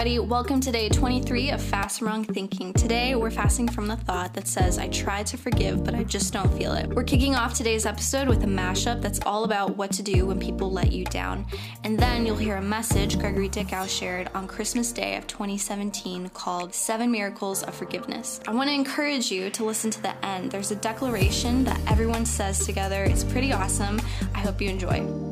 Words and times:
everybody. 0.00 0.18
Welcome 0.18 0.60
to 0.60 0.72
day 0.72 0.88
23 0.88 1.50
of 1.50 1.60
Fast 1.60 2.00
Wrong 2.00 2.24
Thinking. 2.24 2.72
Today, 2.72 3.14
we're 3.16 3.30
fasting 3.30 3.68
from 3.68 3.86
the 3.86 3.96
thought 3.96 4.32
that 4.32 4.48
says, 4.48 4.78
I 4.78 4.88
try 4.88 5.22
to 5.24 5.36
forgive, 5.36 5.84
but 5.84 5.94
I 5.94 6.04
just 6.04 6.32
don't 6.32 6.50
feel 6.54 6.72
it. 6.72 6.88
We're 6.88 7.04
kicking 7.04 7.34
off 7.34 7.52
today's 7.52 7.84
episode 7.84 8.26
with 8.26 8.42
a 8.42 8.46
mashup 8.46 9.02
that's 9.02 9.20
all 9.26 9.44
about 9.44 9.76
what 9.76 9.92
to 9.92 10.02
do 10.02 10.24
when 10.24 10.40
people 10.40 10.72
let 10.72 10.90
you 10.90 11.04
down. 11.04 11.44
And 11.84 11.98
then 11.98 12.24
you'll 12.24 12.36
hear 12.36 12.56
a 12.56 12.62
message 12.62 13.18
Gregory 13.18 13.50
Dickow 13.50 13.86
shared 13.86 14.30
on 14.34 14.48
Christmas 14.48 14.90
Day 14.90 15.16
of 15.16 15.26
2017 15.26 16.30
called 16.30 16.74
Seven 16.74 17.10
Miracles 17.10 17.62
of 17.62 17.74
Forgiveness. 17.74 18.40
I 18.48 18.54
want 18.54 18.70
to 18.70 18.74
encourage 18.74 19.30
you 19.30 19.50
to 19.50 19.64
listen 19.66 19.90
to 19.90 20.02
the 20.02 20.24
end. 20.24 20.50
There's 20.50 20.70
a 20.70 20.76
declaration 20.76 21.62
that 21.64 21.78
everyone 21.90 22.24
says 22.24 22.64
together. 22.64 23.04
It's 23.04 23.24
pretty 23.24 23.52
awesome. 23.52 24.00
I 24.34 24.38
hope 24.38 24.62
you 24.62 24.70
enjoy. 24.70 25.29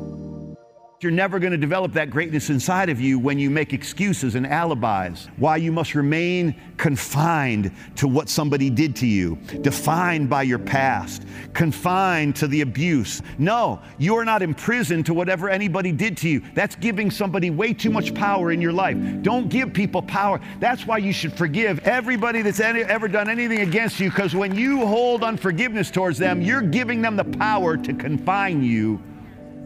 You're 1.01 1.13
never 1.13 1.39
going 1.39 1.53
to 1.53 1.57
develop 1.57 1.93
that 1.93 2.09
greatness 2.09 2.49
inside 2.49 2.89
of 2.89 2.99
you 2.99 3.19
when 3.19 3.39
you 3.39 3.49
make 3.49 3.71
excuses 3.71 4.35
and 4.35 4.45
alibis. 4.45 5.29
Why 5.37 5.55
you 5.55 5.71
must 5.71 5.95
remain 5.95 6.53
confined 6.75 7.71
to 7.95 8.05
what 8.05 8.27
somebody 8.27 8.69
did 8.69 8.97
to 8.97 9.07
you, 9.07 9.37
defined 9.61 10.29
by 10.29 10.43
your 10.43 10.59
past, 10.59 11.23
confined 11.53 12.35
to 12.35 12.47
the 12.47 12.59
abuse. 12.59 13.21
No, 13.37 13.79
you 13.97 14.17
are 14.17 14.25
not 14.25 14.41
imprisoned 14.41 15.05
to 15.05 15.13
whatever 15.13 15.47
anybody 15.49 15.93
did 15.93 16.17
to 16.17 16.27
you. 16.27 16.41
That's 16.53 16.75
giving 16.75 17.09
somebody 17.11 17.49
way 17.49 17.73
too 17.73 17.91
much 17.91 18.13
power 18.13 18.51
in 18.51 18.59
your 18.59 18.73
life. 18.73 18.97
Don't 19.21 19.47
give 19.47 19.71
people 19.71 20.01
power. 20.01 20.41
That's 20.59 20.85
why 20.85 20.97
you 20.97 21.13
should 21.13 21.31
forgive 21.31 21.79
everybody 21.87 22.41
that's 22.41 22.59
ever 22.59 23.07
done 23.07 23.29
anything 23.29 23.61
against 23.61 24.01
you, 24.01 24.09
because 24.09 24.35
when 24.35 24.53
you 24.53 24.85
hold 24.85 25.23
unforgiveness 25.23 25.91
towards 25.91 26.17
them, 26.17 26.41
you're 26.41 26.61
giving 26.61 27.01
them 27.01 27.15
the 27.15 27.23
power 27.23 27.77
to 27.77 27.93
confine 27.93 28.61
you 28.61 29.01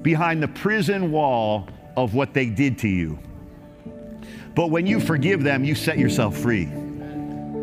behind 0.04 0.44
the 0.44 0.48
prison 0.48 1.12
wall 1.12 1.68
of 1.96 2.14
what 2.14 2.34
they 2.34 2.46
did 2.48 2.78
to 2.80 2.88
you. 2.88 3.18
But 4.56 4.70
when 4.70 4.86
you 4.86 5.00
forgive 5.00 5.42
them, 5.44 5.64
you 5.64 5.74
set 5.74 5.98
yourself 5.98 6.38
free. 6.38 6.66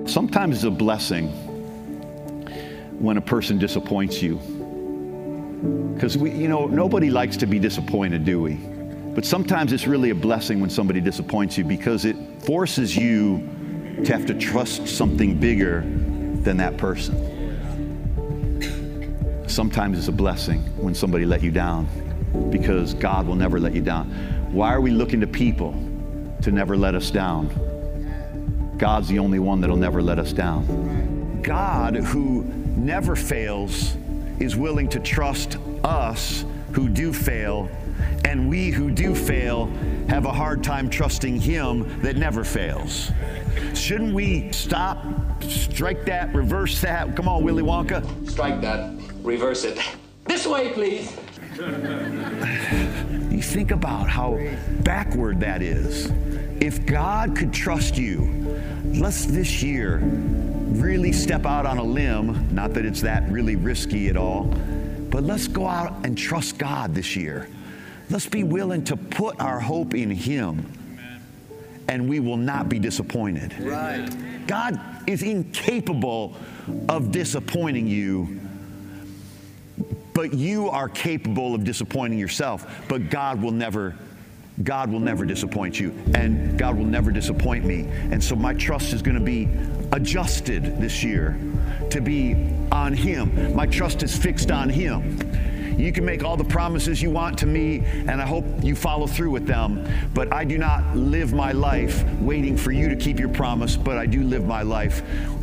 Sometimes 0.07 0.57
it's 0.57 0.65
a 0.65 0.71
blessing 0.71 1.29
when 2.99 3.17
a 3.17 3.21
person 3.21 3.59
disappoints 3.59 4.21
you. 4.21 4.37
Because 5.95 6.17
we, 6.17 6.31
you 6.31 6.49
know, 6.49 6.67
nobody 6.67 7.11
likes 7.11 7.37
to 7.37 7.47
be 7.47 7.59
disappointed, 7.59 8.25
do 8.25 8.41
we? 8.41 8.55
But 9.15 9.25
sometimes 9.25 9.73
it's 9.73 9.87
really 9.87 10.11
a 10.11 10.15
blessing 10.15 10.61
when 10.61 10.71
somebody 10.71 11.01
disappoints 11.01 11.59
you 11.59 11.65
because 11.65 12.05
it 12.05 12.17
forces 12.43 12.97
you 12.97 13.49
to 14.05 14.13
have 14.13 14.25
to 14.27 14.35
trust 14.35 14.89
something 14.89 15.39
bigger 15.39 15.83
than 16.43 16.57
that 16.57 16.77
person. 16.79 17.27
Sometimes 19.47 19.99
it's 19.99 20.09
a 20.09 20.13
blessing 20.13 20.61
when 20.77 20.95
somebody 20.95 21.27
let 21.27 21.43
you 21.43 21.51
down 21.51 21.87
because 22.51 22.95
God 22.95 23.27
will 23.27 23.35
never 23.35 23.61
let 23.61 23.75
you 23.75 23.83
down. 23.83 24.11
Why 24.53 24.73
are 24.75 24.81
we 24.81 24.91
looking 24.91 25.21
to 25.21 25.27
people 25.27 25.73
to 26.43 26.51
never 26.51 26.77
let 26.77 26.95
us 26.95 27.11
down? 27.11 27.49
God's 28.79 29.09
the 29.09 29.19
only 29.19 29.39
one 29.39 29.61
that'll 29.61 29.77
never 29.77 30.03
let 30.03 30.19
us 30.19 30.33
down. 30.33 31.43
God, 31.43 31.97
who 31.97 32.45
never 32.77 33.15
fails, 33.15 33.97
is 34.39 34.57
willing 34.57 34.89
to 34.89 34.99
trust 35.01 35.59
us 35.85 36.45
who 36.73 36.89
do 36.89 37.13
fail, 37.13 37.69
and 38.25 38.49
we 38.49 38.71
who 38.71 38.91
do 38.91 39.15
fail 39.15 39.67
have 40.09 40.25
a 40.25 40.33
hard 40.33 40.65
time 40.65 40.89
trusting 40.89 41.41
Him 41.41 42.01
that 42.03 42.17
never 42.17 42.45
fails. 42.45 43.11
Shouldn't 43.75 44.15
we 44.15 44.51
stop, 44.53 45.05
strike 45.43 46.05
that, 46.07 46.35
reverse 46.35 46.81
that? 46.81 47.15
Come 47.17 47.29
on, 47.29 47.43
Willy 47.43 47.63
Wonka. 47.63 48.29
Strike 48.29 48.61
that, 48.63 48.95
reverse 49.23 49.65
it. 49.65 49.79
This 50.25 50.47
way, 50.47 50.73
please. 50.73 51.17
You 53.31 53.43
think 53.43 53.71
about 53.71 54.09
how 54.09 54.39
backward 54.81 55.41
that 55.41 55.63
is. 55.63 56.11
If 56.61 56.85
God 56.85 57.37
could 57.37 57.53
trust 57.53 57.97
you, 57.97 58.61
let's 58.85 59.25
this 59.25 59.63
year 59.63 59.99
really 59.99 61.13
step 61.13 61.47
out 61.47 61.65
on 61.65 61.79
a 61.79 61.83
limb. 61.83 62.53
Not 62.55 62.75
that 62.75 62.85
it's 62.85 63.01
that 63.03 63.31
really 63.31 63.57
risky 63.57 64.09
at 64.09 64.17
all, 64.17 64.45
but 65.11 65.23
let's 65.23 65.49
go 65.49 65.67
out 65.67 66.05
and 66.05 66.19
trust 66.19 66.59
God 66.59 66.95
this 66.95 67.17
year. 67.17 67.49
Let's 68.11 68.27
be 68.27 68.43
willing 68.43 68.85
to 68.85 68.97
put 68.97 69.41
our 69.41 69.61
hope 69.61 69.95
in 69.95 70.11
Him, 70.11 70.67
and 71.89 72.09
we 72.09 72.21
will 72.21 72.37
not 72.37 72.69
be 72.69 72.79
disappointed. 72.79 73.55
Right. 73.61 74.09
God 74.47 74.81
is 75.07 75.23
incapable 75.23 76.37
of 76.89 77.13
disappointing 77.13 77.87
you 77.87 78.40
but 80.21 80.35
you 80.35 80.69
are 80.69 80.87
capable 80.87 81.55
of 81.55 81.65
disappointing 81.65 82.19
yourself. 82.19 82.85
But 82.89 83.09
God 83.09 83.41
will 83.41 83.53
never, 83.53 83.97
God 84.63 84.93
will 84.93 85.01
never 85.01 85.25
disappoint 85.25 85.81
you, 85.81 85.95
and 86.15 86.59
God 86.59 86.77
will 86.77 86.85
never 86.85 87.11
disappoint 87.11 87.65
me. 87.65 87.89
And 88.11 88.23
so 88.23 88.37
my 88.37 88.53
trust 88.53 88.93
is 88.93 89.01
going 89.01 89.19
to 89.19 89.25
be 89.25 89.49
adjusted 89.93 90.79
this 90.79 91.03
year 91.03 91.39
to 91.89 92.03
be 92.03 92.55
on 92.71 92.93
Him. 92.93 93.57
My 93.57 93.65
trust 93.65 94.03
is 94.03 94.15
fixed 94.15 94.51
on 94.51 94.69
Him. 94.69 95.19
You 95.81 95.91
can 95.91 96.05
make 96.05 96.23
all 96.23 96.37
the 96.37 96.45
promises 96.45 97.01
you 97.01 97.09
want 97.09 97.39
to 97.39 97.47
me, 97.47 97.79
and 97.87 98.21
I 98.21 98.27
hope 98.27 98.45
you 98.63 98.77
follow 98.77 99.07
through 99.07 99.31
with 99.31 99.47
them. 99.47 99.89
But 100.13 100.35
I 100.35 100.45
do 100.45 100.59
not 100.59 100.95
live 100.95 101.33
my 101.33 101.53
life 101.53 102.05
waiting 102.21 102.59
for 102.59 102.73
you 102.73 102.91
to 102.91 102.97
keep 102.97 103.19
your 103.19 103.31
promise, 103.31 103.75
but 103.75 103.97
I 103.97 104.05
do 104.05 104.23
live 104.23 104.45
my 104.45 104.61
life 104.61 105.03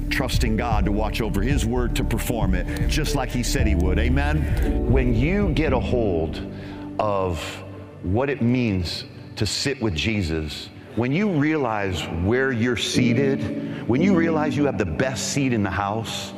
trusting 0.09 0.57
God 0.57 0.85
to 0.85 0.91
watch 0.91 1.21
over 1.21 1.41
His 1.41 1.65
word 1.65 1.95
to 1.95 2.03
perform 2.03 2.55
it, 2.55 2.87
just 2.87 3.15
like 3.15 3.29
He 3.29 3.43
said 3.43 3.67
He 3.67 3.75
would. 3.75 3.99
Amen? 3.99 4.89
When 4.91 5.13
you 5.13 5.49
get 5.49 5.73
a 5.73 5.79
hold 5.79 6.41
of 6.99 7.39
what 8.03 8.29
it 8.29 8.41
means 8.41 9.05
to 9.35 9.45
sit 9.45 9.81
with 9.81 9.95
Jesus, 9.95 10.69
when 10.95 11.11
you 11.11 11.29
realize 11.29 12.01
where 12.23 12.51
you're 12.51 12.77
seated, 12.77 13.87
when 13.87 14.01
you 14.01 14.15
realize 14.15 14.57
you 14.57 14.65
have 14.65 14.79
the 14.79 14.85
best 14.85 15.31
seat 15.31 15.53
in 15.53 15.61
the 15.61 15.69
house, 15.69 16.33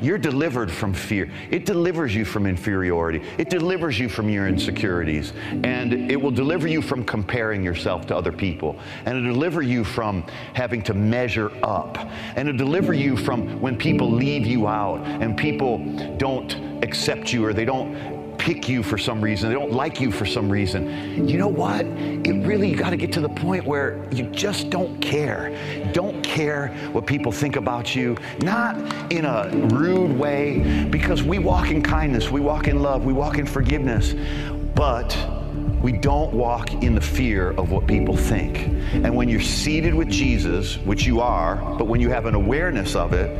you're 0.00 0.18
delivered 0.18 0.70
from 0.70 0.94
fear. 0.94 1.30
It 1.50 1.66
delivers 1.66 2.14
you 2.14 2.24
from 2.24 2.46
inferiority. 2.46 3.22
It 3.38 3.50
delivers 3.50 3.98
you 3.98 4.08
from 4.08 4.28
your 4.28 4.48
insecurities. 4.48 5.32
And 5.62 6.10
it 6.10 6.20
will 6.20 6.30
deliver 6.30 6.66
you 6.68 6.82
from 6.82 7.04
comparing 7.04 7.62
yourself 7.62 8.06
to 8.06 8.16
other 8.16 8.32
people. 8.32 8.78
And 9.04 9.18
it'll 9.18 9.32
deliver 9.32 9.62
you 9.62 9.84
from 9.84 10.22
having 10.54 10.82
to 10.82 10.94
measure 10.94 11.50
up. 11.62 11.98
And 12.36 12.48
it'll 12.48 12.58
deliver 12.58 12.92
you 12.92 13.16
from 13.16 13.60
when 13.60 13.76
people 13.76 14.10
leave 14.10 14.46
you 14.46 14.66
out 14.66 15.00
and 15.04 15.36
people 15.36 15.78
don't 16.16 16.54
accept 16.82 17.32
you 17.32 17.44
or 17.44 17.52
they 17.52 17.64
don't 17.64 18.13
pick 18.44 18.68
you 18.68 18.82
for 18.82 18.98
some 18.98 19.22
reason, 19.22 19.48
they 19.48 19.54
don't 19.54 19.72
like 19.72 20.02
you 20.02 20.10
for 20.10 20.26
some 20.26 20.50
reason. 20.50 21.26
You 21.26 21.38
know 21.38 21.48
what? 21.48 21.86
It 21.86 22.46
really, 22.46 22.68
you 22.68 22.76
got 22.76 22.90
to 22.90 22.96
get 22.98 23.10
to 23.14 23.20
the 23.20 23.28
point 23.30 23.64
where 23.64 24.06
you 24.12 24.24
just 24.24 24.68
don't 24.68 25.00
care. 25.00 25.56
Don't 25.94 26.22
care 26.22 26.68
what 26.92 27.06
people 27.06 27.32
think 27.32 27.56
about 27.56 27.96
you, 27.96 28.18
not 28.40 28.76
in 29.10 29.24
a 29.24 29.48
rude 29.74 30.18
way, 30.18 30.84
because 30.90 31.22
we 31.22 31.38
walk 31.38 31.70
in 31.70 31.82
kindness, 31.82 32.30
we 32.30 32.42
walk 32.42 32.68
in 32.68 32.82
love, 32.82 33.06
we 33.06 33.14
walk 33.14 33.38
in 33.38 33.46
forgiveness, 33.46 34.14
but 34.74 35.16
we 35.80 35.92
don't 35.92 36.34
walk 36.34 36.70
in 36.82 36.94
the 36.94 37.00
fear 37.00 37.52
of 37.52 37.70
what 37.70 37.86
people 37.86 38.14
think. 38.14 38.58
And 38.92 39.16
when 39.16 39.26
you're 39.26 39.40
seated 39.40 39.94
with 39.94 40.10
Jesus, 40.10 40.76
which 40.80 41.06
you 41.06 41.22
are, 41.22 41.56
but 41.78 41.86
when 41.86 41.98
you 41.98 42.10
have 42.10 42.26
an 42.26 42.34
awareness 42.34 42.94
of 42.94 43.14
it, 43.14 43.30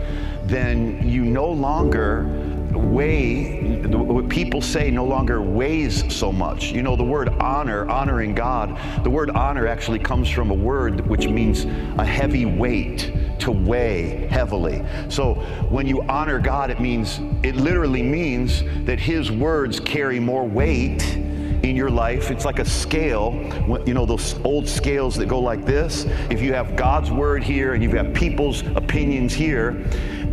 then 0.48 1.06
you 1.06 1.26
no 1.26 1.50
longer 1.50 2.53
weigh, 2.76 3.82
what 3.86 4.28
people 4.28 4.60
say 4.60 4.90
no 4.90 5.04
longer 5.04 5.40
weighs 5.40 6.14
so 6.14 6.32
much. 6.32 6.72
You 6.72 6.82
know, 6.82 6.96
the 6.96 7.04
word 7.04 7.28
honor, 7.40 7.88
honoring 7.88 8.34
God, 8.34 8.78
the 9.04 9.10
word 9.10 9.30
honor 9.30 9.66
actually 9.66 9.98
comes 9.98 10.28
from 10.28 10.50
a 10.50 10.54
word 10.54 11.06
which 11.06 11.28
means 11.28 11.64
a 11.98 12.04
heavy 12.04 12.46
weight, 12.46 13.12
to 13.40 13.50
weigh 13.50 14.26
heavily. 14.28 14.84
So 15.08 15.34
when 15.68 15.86
you 15.86 16.02
honor 16.02 16.38
God, 16.38 16.70
it 16.70 16.80
means, 16.80 17.20
it 17.42 17.56
literally 17.56 18.02
means 18.02 18.62
that 18.84 18.98
His 18.98 19.30
words 19.30 19.80
carry 19.80 20.20
more 20.20 20.46
weight 20.46 21.16
in 21.64 21.76
your 21.76 21.90
life. 21.90 22.30
It's 22.30 22.44
like 22.44 22.58
a 22.58 22.64
scale, 22.64 23.32
you 23.86 23.94
know, 23.94 24.06
those 24.06 24.38
old 24.44 24.68
scales 24.68 25.16
that 25.16 25.26
go 25.26 25.40
like 25.40 25.64
this. 25.64 26.04
If 26.30 26.42
you 26.42 26.52
have 26.52 26.76
God's 26.76 27.10
word 27.10 27.42
here 27.42 27.74
and 27.74 27.82
you 27.82 27.88
have 27.90 28.06
got 28.06 28.14
people's 28.14 28.62
opinions 28.76 29.32
here, 29.32 29.84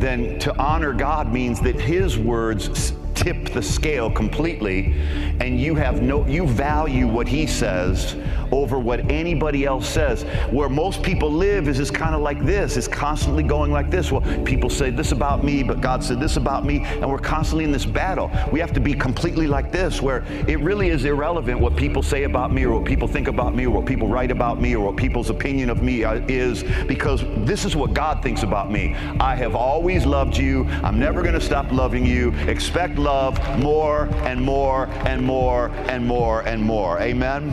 then 0.01 0.39
to 0.39 0.57
honor 0.59 0.93
God 0.93 1.31
means 1.31 1.61
that 1.61 1.79
His 1.79 2.17
words 2.17 2.93
tip 3.13 3.49
the 3.53 3.61
scale 3.61 4.09
completely 4.09 4.93
and 5.39 5.59
you 5.59 5.75
have 5.75 6.01
no 6.01 6.25
you 6.27 6.47
value 6.47 7.07
what 7.07 7.27
he 7.27 7.45
says 7.45 8.15
over 8.51 8.79
what 8.79 9.09
anybody 9.09 9.65
else 9.65 9.87
says. 9.87 10.23
Where 10.51 10.69
most 10.69 11.01
people 11.01 11.31
live 11.31 11.67
is 11.67 11.79
is 11.79 11.91
kind 11.91 12.15
of 12.15 12.21
like 12.21 12.43
this 12.45 12.77
it's 12.77 12.87
constantly 12.87 13.43
going 13.43 13.71
like 13.71 13.89
this. 13.89 14.11
Well 14.11 14.21
people 14.43 14.69
say 14.69 14.89
this 14.89 15.11
about 15.11 15.43
me 15.43 15.63
but 15.63 15.81
god 15.81 16.03
said 16.03 16.19
this 16.19 16.37
about 16.37 16.65
me 16.65 16.83
and 16.85 17.09
we're 17.09 17.19
constantly 17.19 17.63
in 17.63 17.71
this 17.71 17.85
battle. 17.85 18.31
We 18.51 18.59
have 18.59 18.73
to 18.73 18.79
be 18.79 18.93
completely 18.93 19.47
like 19.47 19.71
this 19.71 20.01
where 20.01 20.23
it 20.47 20.59
really 20.59 20.89
is 20.89 21.05
irrelevant 21.05 21.59
what 21.59 21.75
people 21.75 22.03
say 22.03 22.23
about 22.23 22.53
me 22.53 22.65
or 22.65 22.79
what 22.79 22.85
people 22.85 23.07
think 23.07 23.27
about 23.27 23.55
me 23.55 23.65
or 23.65 23.71
what 23.71 23.85
people 23.85 24.07
write 24.07 24.31
about 24.31 24.61
me 24.61 24.75
or 24.75 24.85
what 24.85 24.97
people's 24.97 25.29
opinion 25.29 25.69
of 25.69 25.81
me 25.81 26.03
uh, 26.03 26.21
is 26.27 26.63
because 26.87 27.23
this 27.45 27.65
is 27.65 27.75
what 27.75 27.93
god 27.93 28.21
thinks 28.23 28.43
about 28.43 28.71
me. 28.71 28.95
I 29.19 29.35
have 29.35 29.55
always 29.55 30.05
loved 30.05 30.37
you. 30.37 30.65
I'm 30.83 30.99
never 30.99 31.21
going 31.21 31.33
to 31.33 31.41
stop 31.41 31.71
loving 31.71 32.05
you. 32.05 32.31
Expect 32.47 32.97
love 33.01 33.35
more 33.59 34.05
and 34.25 34.39
more 34.39 34.85
and 35.07 35.25
more 35.25 35.69
and 35.89 36.05
more 36.05 36.41
and 36.41 36.61
more. 36.61 36.99
Amen. 36.99 37.51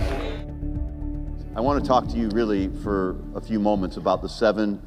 I 1.56 1.60
want 1.62 1.82
to 1.82 1.88
talk 1.88 2.06
to 2.08 2.18
you 2.18 2.28
really 2.28 2.68
for 2.82 3.16
a 3.34 3.40
few 3.40 3.58
moments 3.58 3.96
about 3.96 4.20
the 4.20 4.28
seven 4.28 4.82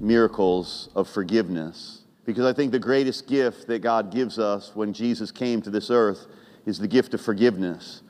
miracles 0.00 0.88
of 0.96 1.08
forgiveness. 1.08 2.02
Because 2.24 2.44
I 2.44 2.52
think 2.52 2.72
the 2.72 2.78
greatest 2.80 3.28
gift 3.28 3.68
that 3.68 3.82
God 3.82 4.10
gives 4.10 4.38
us 4.38 4.72
when 4.74 4.92
Jesus 4.92 5.30
came 5.30 5.62
to 5.62 5.70
this 5.70 5.90
earth 5.90 6.26
is 6.66 6.80
the 6.80 6.88
gift 6.88 7.14
of 7.14 7.20
forgiveness. 7.20 8.02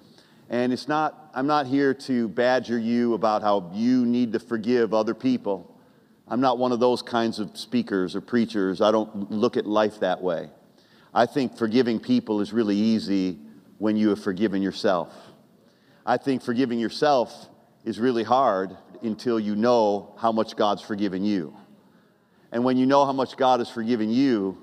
And 0.49 0.73
it's 0.73 0.89
not, 0.89 1.31
I'm 1.35 1.47
not 1.47 1.67
here 1.67 1.93
to 1.93 2.29
badger 2.29 2.79
you 2.79 3.13
about 3.13 3.43
how 3.43 3.71
you 3.75 4.07
need 4.07 4.33
to 4.33 4.39
forgive 4.41 4.95
other 4.95 5.15
people. 5.15 5.79
I'm 6.27 6.41
not 6.41 6.57
one 6.57 6.73
of 6.73 6.81
those 6.81 7.03
kinds 7.03 7.39
of 7.39 7.59
speakers 7.59 8.17
or 8.17 8.23
preachers. 8.23 8.81
I 8.81 8.91
don't 8.91 9.31
look 9.31 9.59
at 9.59 9.67
life 9.67 10.01
that 10.01 10.23
way. 10.23 10.49
I 11.13 11.27
think 11.27 11.57
forgiving 11.57 11.99
people 11.99 12.41
is 12.41 12.53
really 12.53 12.77
easy 12.77 13.39
when 13.79 13.97
you 13.97 14.11
have 14.11 14.23
forgiven 14.23 14.63
yourself. 14.63 15.13
I 16.07 16.17
think 16.17 16.43
forgiving 16.43 16.79
yourself 16.79 17.49
is 17.85 17.99
really 17.99 18.23
hard 18.23 18.77
until 19.03 19.41
you 19.41 19.57
know 19.57 20.15
how 20.19 20.33
much 20.33 20.57
God's 20.57 20.83
forgiven 20.83 21.25
you. 21.25 21.57
And 22.53 22.65
when 22.65 22.77
you 22.77 22.87
know 22.87 23.05
how 23.05 23.13
much 23.13 23.37
God 23.37 23.61
has 23.61 23.71
forgiven 23.71 24.11
you, 24.11 24.59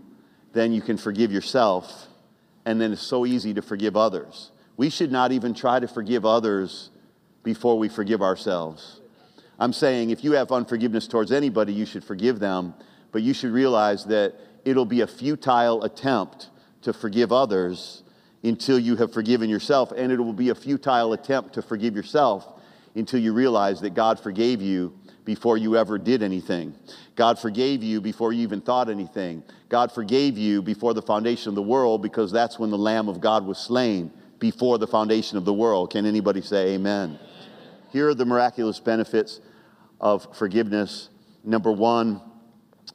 then 0.54 0.74
you 0.74 0.82
can 0.82 0.98
forgive 0.98 1.32
yourself. 1.32 2.08
And 2.66 2.80
then 2.80 2.92
it's 2.94 3.02
so 3.02 3.26
easy 3.26 3.54
to 3.54 3.62
forgive 3.62 3.96
others. 3.96 4.52
We 4.76 4.90
should 4.90 5.12
not 5.12 5.32
even 5.32 5.54
try 5.54 5.80
to 5.80 5.88
forgive 5.88 6.26
others 6.26 6.92
before 7.44 7.78
we 7.78 7.90
forgive 7.90 8.22
ourselves. 8.22 9.02
I'm 9.60 9.74
saying 9.74 10.12
if 10.12 10.24
you 10.24 10.34
have 10.34 10.52
unforgiveness 10.52 11.08
towards 11.08 11.32
anybody, 11.32 11.74
you 11.74 11.86
should 11.86 12.04
forgive 12.04 12.40
them, 12.40 12.74
but 13.12 13.24
you 13.24 13.34
should 13.34 13.52
realize 13.52 14.06
that 14.06 14.36
it'll 14.68 14.86
be 14.86 15.00
a 15.00 15.08
futile 15.08 15.84
attempt 15.84 16.50
to 16.82 16.92
forgive 16.92 17.32
others 17.32 18.04
until 18.44 18.78
you 18.78 18.98
have 18.98 19.14
forgiven 19.14 19.50
yourself, 19.50 19.94
and 19.96 20.12
it 20.12 20.20
will 20.20 20.34
be 20.34 20.50
a 20.50 20.56
futile 20.56 21.14
attempt 21.14 21.54
to 21.54 21.62
forgive 21.62 21.96
yourself 21.96 22.46
until 22.94 23.20
you 23.20 23.32
realize 23.32 23.80
that 23.80 23.94
God 23.94 24.20
forgave 24.20 24.62
you 24.62 24.94
before 25.24 25.58
you 25.58 25.78
ever 25.78 25.98
did 25.98 26.22
anything. 26.22 26.76
God 27.16 27.40
forgave 27.40 27.82
you 27.82 28.02
before 28.02 28.34
you 28.34 28.42
even 28.44 28.60
thought 28.60 28.90
anything. 28.90 29.42
God 29.70 29.90
forgave 29.92 30.38
you 30.38 30.62
before 30.62 30.94
the 30.94 31.02
foundation 31.02 31.50
of 31.50 31.56
the 31.56 31.62
world 31.62 32.02
because 32.02 32.32
that's 32.32 32.60
when 32.60 32.70
the 32.70 32.78
Lamb 32.78 33.08
of 33.08 33.22
God 33.22 33.46
was 33.46 33.58
slain, 33.58 34.12
before 34.38 34.78
the 34.78 34.88
foundation 34.88 35.38
of 35.38 35.46
the 35.46 35.54
world. 35.54 35.92
Can 35.92 36.06
anybody 36.06 36.42
say 36.42 36.76
amen? 36.76 37.18
Here 37.92 38.10
are 38.10 38.14
the 38.14 38.26
miraculous 38.26 38.80
benefits 38.80 39.40
of 40.02 40.36
forgiveness. 40.36 41.10
Number 41.44 41.72
one, 41.72 42.22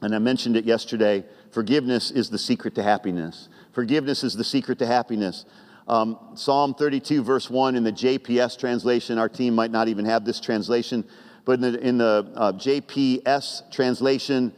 and 0.03 0.15
I 0.15 0.19
mentioned 0.19 0.57
it 0.57 0.65
yesterday 0.65 1.25
forgiveness 1.53 2.11
is 2.11 2.31
the 2.31 2.39
secret 2.39 2.75
to 2.75 2.83
happiness. 2.83 3.49
Forgiveness 3.73 4.25
is 4.25 4.35
the 4.35 4.45
secret 4.45 4.79
to 4.81 4.87
happiness. 4.87 5.45
Um, 5.87 6.19
Psalm 6.35 6.75
32, 6.75 7.23
verse 7.23 7.51
1 7.51 7.77
in 7.77 7.85
the 7.85 7.93
JPS 7.93 8.59
translation, 8.59 9.19
our 9.19 9.29
team 9.29 9.55
might 9.55 9.71
not 9.71 9.89
even 9.89 10.05
have 10.05 10.25
this 10.25 10.41
translation, 10.41 11.05
but 11.45 11.55
in 11.55 11.61
the, 11.61 11.81
in 11.81 11.99
the 11.99 12.33
uh, 12.35 12.53
JPS 12.53 13.71
translation, 13.71 14.53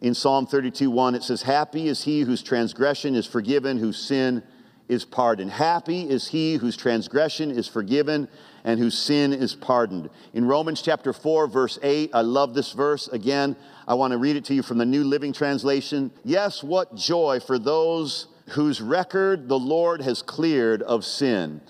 in 0.00 0.14
Psalm 0.14 0.46
32, 0.46 0.90
1, 0.90 1.14
it 1.16 1.22
says, 1.24 1.42
Happy 1.42 1.88
is 1.88 2.04
he 2.04 2.20
whose 2.20 2.42
transgression 2.42 3.14
is 3.16 3.26
forgiven, 3.26 3.78
whose 3.78 3.98
sin 3.98 4.42
is 4.88 5.04
pardoned. 5.04 5.50
Happy 5.50 6.08
is 6.08 6.28
he 6.28 6.54
whose 6.54 6.76
transgression 6.76 7.50
is 7.50 7.68
forgiven 7.68 8.28
and 8.64 8.78
whose 8.78 8.98
sin 8.98 9.32
is 9.32 9.54
pardoned. 9.54 10.10
In 10.34 10.44
Romans 10.44 10.82
chapter 10.82 11.12
4, 11.12 11.46
verse 11.46 11.78
8, 11.82 12.10
I 12.12 12.22
love 12.22 12.54
this 12.54 12.72
verse. 12.72 13.08
Again, 13.08 13.56
I 13.86 13.94
want 13.94 14.12
to 14.12 14.18
read 14.18 14.36
it 14.36 14.44
to 14.46 14.54
you 14.54 14.62
from 14.62 14.78
the 14.78 14.86
New 14.86 15.04
Living 15.04 15.32
Translation. 15.32 16.10
Yes, 16.24 16.62
what 16.62 16.94
joy 16.94 17.40
for 17.40 17.58
those 17.58 18.28
whose 18.48 18.80
record 18.80 19.48
the 19.48 19.58
Lord 19.58 20.00
has 20.02 20.22
cleared 20.22 20.82
of 20.82 21.04
sin. 21.04 21.60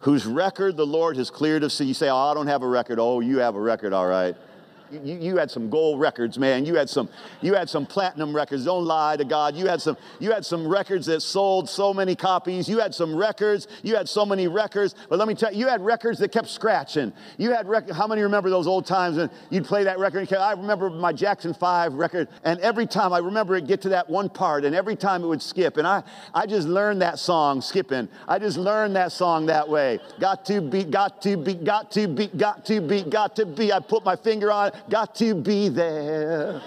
Whose 0.00 0.26
record 0.26 0.76
the 0.76 0.86
Lord 0.86 1.16
has 1.16 1.30
cleared 1.30 1.62
of 1.62 1.72
sin. 1.72 1.88
You 1.88 1.94
say, 1.94 2.08
Oh, 2.08 2.16
I 2.16 2.34
don't 2.34 2.46
have 2.46 2.62
a 2.62 2.68
record. 2.68 2.98
Oh, 2.98 3.20
you 3.20 3.38
have 3.38 3.54
a 3.54 3.60
record, 3.60 3.92
all 3.92 4.06
right. 4.06 4.34
You, 5.02 5.16
you, 5.16 5.36
had 5.36 5.50
some 5.50 5.70
gold 5.70 6.00
records, 6.00 6.38
man. 6.38 6.64
You 6.64 6.74
had 6.74 6.88
some, 6.88 7.08
you 7.40 7.54
had 7.54 7.68
some 7.68 7.86
platinum 7.86 8.34
records. 8.34 8.64
Don't 8.64 8.84
lie 8.84 9.16
to 9.16 9.24
God. 9.24 9.56
You 9.56 9.66
had 9.66 9.80
some, 9.80 9.96
you 10.20 10.32
had 10.32 10.44
some 10.44 10.66
records 10.66 11.06
that 11.06 11.20
sold 11.20 11.68
so 11.68 11.92
many 11.92 12.14
copies. 12.14 12.68
You 12.68 12.78
had 12.78 12.94
some 12.94 13.14
records. 13.14 13.66
You 13.82 13.96
had 13.96 14.08
so 14.08 14.24
many 14.24 14.48
records. 14.48 14.94
But 15.08 15.18
let 15.18 15.28
me 15.28 15.34
tell 15.34 15.52
you, 15.52 15.60
you 15.60 15.68
had 15.68 15.80
records 15.80 16.18
that 16.20 16.32
kept 16.32 16.48
scratching. 16.48 17.12
You 17.38 17.52
had 17.52 17.68
rec- 17.68 17.90
how 17.90 18.06
many 18.06 18.22
remember 18.22 18.50
those 18.50 18.66
old 18.66 18.86
times 18.86 19.16
when 19.16 19.30
you'd 19.50 19.64
play 19.64 19.84
that 19.84 19.98
record? 19.98 20.32
I 20.32 20.52
remember 20.52 20.90
my 20.90 21.12
Jackson 21.12 21.54
Five 21.54 21.94
record, 21.94 22.28
and 22.44 22.60
every 22.60 22.86
time 22.86 23.12
I 23.12 23.18
remember 23.18 23.56
it 23.56 23.66
get 23.66 23.82
to 23.82 23.90
that 23.90 24.08
one 24.08 24.28
part, 24.28 24.64
and 24.64 24.74
every 24.74 24.96
time 24.96 25.24
it 25.24 25.26
would 25.26 25.42
skip, 25.42 25.76
and 25.76 25.86
I, 25.86 26.02
I 26.32 26.46
just 26.46 26.68
learned 26.68 27.02
that 27.02 27.18
song 27.18 27.60
skipping. 27.60 28.08
I 28.28 28.38
just 28.38 28.56
learned 28.56 28.96
that 28.96 29.12
song 29.12 29.46
that 29.46 29.68
way. 29.68 29.98
Got 30.20 30.44
to 30.46 30.60
be, 30.60 30.84
got 30.84 31.22
to 31.22 31.36
be, 31.36 31.54
got 31.54 31.90
to 31.92 32.08
be, 32.08 32.28
got 32.28 32.64
to 32.66 32.80
be, 32.80 33.02
got 33.02 33.36
to 33.36 33.46
be. 33.46 33.72
I 33.72 33.80
put 33.80 34.04
my 34.04 34.16
finger 34.16 34.50
on 34.52 34.68
it 34.68 34.74
got 34.88 35.14
to 35.16 35.34
be 35.34 35.68
there. 35.68 36.60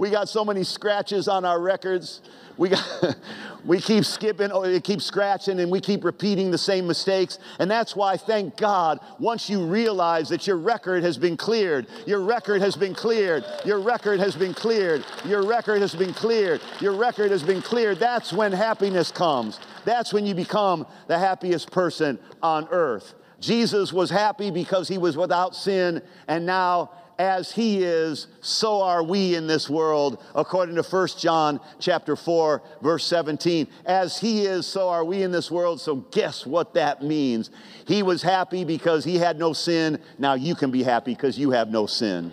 we 0.00 0.08
got 0.08 0.28
so 0.28 0.44
many 0.44 0.64
scratches 0.64 1.28
on 1.28 1.44
our 1.44 1.60
records. 1.60 2.22
We, 2.56 2.70
got, 2.70 3.16
we 3.64 3.80
keep 3.80 4.04
skipping, 4.04 4.50
or 4.50 4.66
it 4.66 4.82
keeps 4.82 5.04
scratching, 5.04 5.60
and 5.60 5.70
we 5.70 5.80
keep 5.80 6.04
repeating 6.04 6.50
the 6.50 6.58
same 6.58 6.86
mistakes. 6.86 7.38
And 7.58 7.70
that's 7.70 7.94
why, 7.94 8.16
thank 8.16 8.56
God, 8.56 8.98
once 9.18 9.50
you 9.50 9.64
realize 9.64 10.30
that 10.30 10.46
your 10.46 10.56
record 10.56 11.02
has 11.02 11.18
been 11.18 11.36
cleared, 11.36 11.86
your 12.06 12.20
record 12.22 12.62
has 12.62 12.76
been 12.76 12.94
cleared, 12.94 13.44
your 13.64 13.78
record 13.78 14.20
has 14.20 14.36
been 14.36 14.54
cleared, 14.54 15.04
your 15.24 15.44
record 15.44 15.80
has 15.80 15.94
been 15.94 16.14
cleared, 16.14 16.62
your 16.80 16.92
record 16.94 17.30
has 17.30 17.42
been 17.42 17.60
cleared, 17.60 17.98
that's 17.98 18.32
when 18.32 18.52
happiness 18.52 19.12
comes. 19.12 19.60
That's 19.84 20.12
when 20.12 20.26
you 20.26 20.34
become 20.34 20.86
the 21.06 21.18
happiest 21.18 21.70
person 21.70 22.18
on 22.42 22.68
earth. 22.70 23.14
Jesus 23.40 23.92
was 23.92 24.10
happy 24.10 24.50
because 24.50 24.88
he 24.88 24.98
was 24.98 25.16
without 25.16 25.56
sin, 25.56 26.02
and 26.28 26.44
now 26.44 26.90
as 27.20 27.52
he 27.52 27.82
is, 27.82 28.28
so 28.40 28.80
are 28.80 29.02
we 29.02 29.34
in 29.34 29.46
this 29.46 29.68
world, 29.68 30.24
according 30.34 30.74
to 30.76 30.82
1 30.82 31.08
John 31.18 31.60
chapter 31.78 32.16
4, 32.16 32.62
verse 32.80 33.04
17. 33.04 33.68
As 33.84 34.18
he 34.18 34.46
is, 34.46 34.66
so 34.66 34.88
are 34.88 35.04
we 35.04 35.22
in 35.22 35.30
this 35.30 35.50
world. 35.50 35.82
So 35.82 35.96
guess 35.96 36.46
what 36.46 36.72
that 36.74 37.02
means? 37.02 37.50
He 37.86 38.02
was 38.02 38.22
happy 38.22 38.64
because 38.64 39.04
he 39.04 39.16
had 39.16 39.38
no 39.38 39.52
sin. 39.52 40.00
Now 40.18 40.32
you 40.32 40.54
can 40.54 40.70
be 40.70 40.82
happy 40.82 41.12
because 41.12 41.38
you 41.38 41.50
have 41.50 41.68
no 41.68 41.84
sin. 41.84 42.32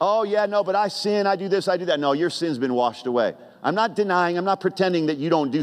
Oh, 0.00 0.24
yeah, 0.24 0.46
no, 0.46 0.64
but 0.64 0.74
I 0.74 0.88
sin, 0.88 1.28
I 1.28 1.36
do 1.36 1.48
this, 1.48 1.68
I 1.68 1.76
do 1.76 1.84
that. 1.84 2.00
No, 2.00 2.12
your 2.12 2.30
sin's 2.30 2.58
been 2.58 2.74
washed 2.74 3.06
away. 3.06 3.34
I'm 3.62 3.74
not 3.74 3.94
denying, 3.94 4.38
I'm 4.38 4.44
not 4.44 4.60
pretending 4.60 5.06
that 5.06 5.18
you 5.18 5.30
don't 5.30 5.50
do 5.50 5.62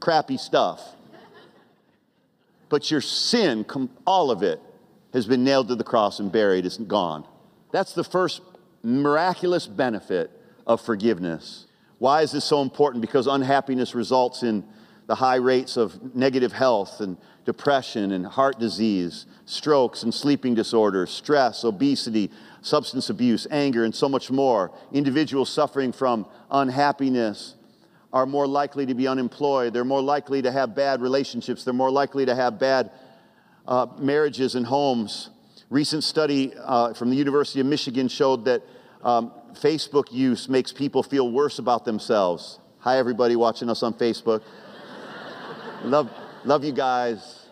crappy 0.00 0.36
stuff. 0.36 0.80
But 2.68 2.90
your 2.90 3.00
sin, 3.00 3.64
all 4.06 4.30
of 4.30 4.42
it, 4.42 4.60
has 5.12 5.26
been 5.26 5.42
nailed 5.42 5.68
to 5.68 5.74
the 5.74 5.84
cross 5.84 6.20
and 6.20 6.30
buried, 6.30 6.66
it's 6.66 6.76
gone. 6.76 7.24
That's 7.72 7.94
the 7.94 8.04
first 8.04 8.42
miraculous 8.82 9.66
benefit 9.66 10.30
of 10.66 10.80
forgiveness. 10.80 11.66
Why 11.98 12.22
is 12.22 12.32
this 12.32 12.44
so 12.44 12.62
important? 12.62 13.00
Because 13.00 13.26
unhappiness 13.26 13.94
results 13.94 14.42
in 14.42 14.64
the 15.08 15.14
high 15.14 15.36
rates 15.36 15.76
of 15.76 16.14
negative 16.14 16.52
health 16.52 17.00
and 17.00 17.16
depression 17.46 18.12
and 18.12 18.26
heart 18.26 18.60
disease, 18.60 19.24
strokes 19.46 20.02
and 20.02 20.12
sleeping 20.12 20.54
disorders, 20.54 21.10
stress, 21.10 21.64
obesity, 21.64 22.30
substance 22.60 23.08
abuse, 23.08 23.46
anger, 23.50 23.84
and 23.84 23.94
so 23.94 24.06
much 24.06 24.30
more. 24.30 24.70
Individuals 24.92 25.48
suffering 25.48 25.92
from 25.92 26.26
unhappiness 26.50 27.54
are 28.12 28.26
more 28.26 28.46
likely 28.46 28.84
to 28.84 28.94
be 28.94 29.08
unemployed. 29.08 29.72
They're 29.72 29.82
more 29.82 30.02
likely 30.02 30.42
to 30.42 30.52
have 30.52 30.74
bad 30.74 31.00
relationships. 31.00 31.64
They're 31.64 31.72
more 31.72 31.90
likely 31.90 32.26
to 32.26 32.34
have 32.34 32.58
bad 32.58 32.90
uh, 33.66 33.86
marriages 33.98 34.56
and 34.56 34.66
homes. 34.66 35.30
Recent 35.70 36.04
study 36.04 36.52
uh, 36.54 36.92
from 36.92 37.08
the 37.08 37.16
University 37.16 37.60
of 37.60 37.66
Michigan 37.66 38.08
showed 38.08 38.44
that 38.44 38.62
um, 39.02 39.32
Facebook 39.54 40.12
use 40.12 40.50
makes 40.50 40.70
people 40.70 41.02
feel 41.02 41.30
worse 41.30 41.58
about 41.58 41.86
themselves. 41.86 42.58
Hi, 42.80 42.98
everybody 42.98 43.36
watching 43.36 43.70
us 43.70 43.82
on 43.82 43.94
Facebook. 43.94 44.42
Love, 45.84 46.10
love 46.44 46.64
you 46.64 46.72
guys. 46.72 47.46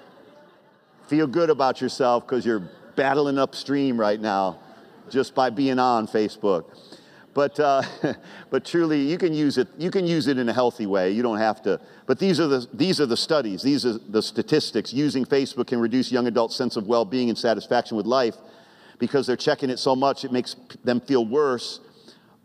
Feel 1.08 1.26
good 1.26 1.50
about 1.50 1.80
yourself 1.80 2.26
because 2.26 2.44
you're 2.44 2.68
battling 2.96 3.38
upstream 3.38 3.98
right 3.98 4.20
now 4.20 4.58
just 5.08 5.34
by 5.34 5.50
being 5.50 5.78
on 5.78 6.06
Facebook. 6.06 6.64
But, 7.36 7.60
uh, 7.60 7.82
but 8.50 8.64
truly, 8.64 9.02
you 9.02 9.18
can 9.18 9.34
use 9.34 9.58
it. 9.58 9.68
You 9.76 9.90
can 9.90 10.06
use 10.06 10.26
it 10.26 10.38
in 10.38 10.48
a 10.48 10.54
healthy 10.54 10.86
way. 10.86 11.10
You 11.10 11.22
don't 11.22 11.36
have 11.36 11.62
to. 11.64 11.78
But 12.06 12.18
these 12.18 12.40
are 12.40 12.46
the 12.46 12.66
these 12.72 12.98
are 12.98 13.04
the 13.04 13.16
studies. 13.16 13.62
These 13.62 13.84
are 13.84 13.98
the 13.98 14.22
statistics. 14.22 14.92
Using 14.92 15.26
Facebook 15.26 15.66
can 15.66 15.78
reduce 15.78 16.10
young 16.10 16.26
adults' 16.26 16.56
sense 16.56 16.76
of 16.76 16.86
well-being 16.86 17.28
and 17.28 17.36
satisfaction 17.36 17.96
with 17.96 18.06
life, 18.06 18.36
because 18.98 19.26
they're 19.26 19.36
checking 19.36 19.68
it 19.68 19.78
so 19.78 19.94
much 19.94 20.24
it 20.24 20.32
makes 20.32 20.56
them 20.82 20.98
feel 20.98 21.26
worse, 21.26 21.80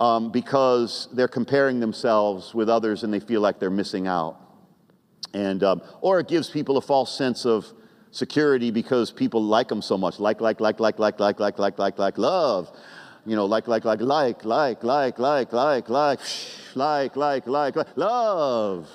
um, 0.01 0.29
because 0.29 1.07
they're 1.13 1.29
comparing 1.29 1.79
themselves 1.79 2.53
with 2.53 2.67
others 2.67 3.03
and 3.03 3.13
they 3.13 3.21
feel 3.21 3.39
like 3.39 3.59
they're 3.59 3.69
missing 3.69 4.07
out, 4.07 4.40
and 5.33 5.63
um, 5.63 5.81
or 6.01 6.19
it 6.19 6.27
gives 6.27 6.50
people 6.50 6.77
a 6.77 6.81
false 6.81 7.15
sense 7.15 7.45
of 7.45 7.65
security 8.11 8.71
because 8.71 9.11
people 9.11 9.41
like 9.41 9.67
them 9.69 9.81
so 9.81 9.97
much. 9.97 10.19
Like, 10.19 10.41
like, 10.41 10.59
like, 10.59 10.79
like, 10.79 11.00
like, 11.00 11.19
like, 11.19 11.39
like, 11.39 11.59
like, 11.59 11.79
like, 11.79 11.97
like, 11.97 12.17
love 12.17 12.71
you 13.25 13.35
know, 13.35 13.45
like, 13.45 13.67
like, 13.67 13.85
like, 13.85 14.01
like, 14.01 14.43
like, 14.43 14.83
like, 14.83 15.19
like, 15.19 15.53
like, 15.53 15.89
like, 15.89 16.19
like, 16.75 17.15
like, 17.15 17.47
like, 17.47 17.75
like, 17.75 17.97
love. 17.97 18.89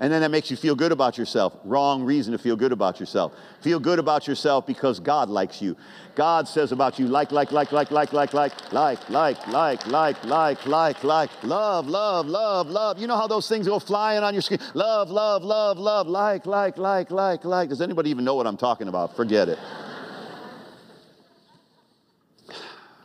And 0.00 0.12
then 0.12 0.22
that 0.22 0.32
makes 0.32 0.50
you 0.50 0.56
feel 0.56 0.74
good 0.74 0.90
about 0.90 1.16
yourself. 1.16 1.56
Wrong 1.64 2.02
reason 2.02 2.32
to 2.32 2.38
feel 2.38 2.56
good 2.56 2.72
about 2.72 2.98
yourself. 2.98 3.32
Feel 3.60 3.78
good 3.78 4.00
about 4.00 4.26
yourself 4.26 4.66
because 4.66 4.98
God 4.98 5.28
likes 5.28 5.62
you. 5.62 5.76
God 6.16 6.48
says 6.48 6.72
about 6.72 6.98
you, 6.98 7.06
like, 7.06 7.30
like, 7.30 7.52
like, 7.52 7.70
like, 7.70 7.92
like, 7.92 8.12
like, 8.12 8.34
like, 8.34 8.52
like, 8.72 9.08
like, 9.08 9.46
like, 9.46 9.86
like, 9.86 10.24
like, 10.24 10.66
like, 10.66 11.04
like, 11.04 11.44
love, 11.44 11.86
love, 11.86 12.26
love, 12.26 12.66
love. 12.66 12.98
You 12.98 13.06
know 13.06 13.16
how 13.16 13.28
those 13.28 13.48
things 13.48 13.68
go 13.68 13.78
flying 13.78 14.24
on 14.24 14.34
your 14.34 14.42
screen? 14.42 14.58
Love, 14.74 15.10
love, 15.10 15.44
love, 15.44 15.78
love, 15.78 16.08
like, 16.08 16.44
like, 16.44 16.76
like, 16.76 17.12
like, 17.12 17.44
like. 17.44 17.68
Does 17.68 17.80
anybody 17.80 18.10
even 18.10 18.24
know 18.24 18.34
what 18.34 18.48
I'm 18.48 18.56
talking 18.56 18.88
about? 18.88 19.14
Forget 19.14 19.48
it. 19.48 19.58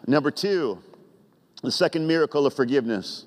Number 0.08 0.32
two, 0.32 0.82
the 1.62 1.72
second 1.72 2.08
miracle 2.08 2.48
of 2.48 2.56
forgiveness 2.56 3.26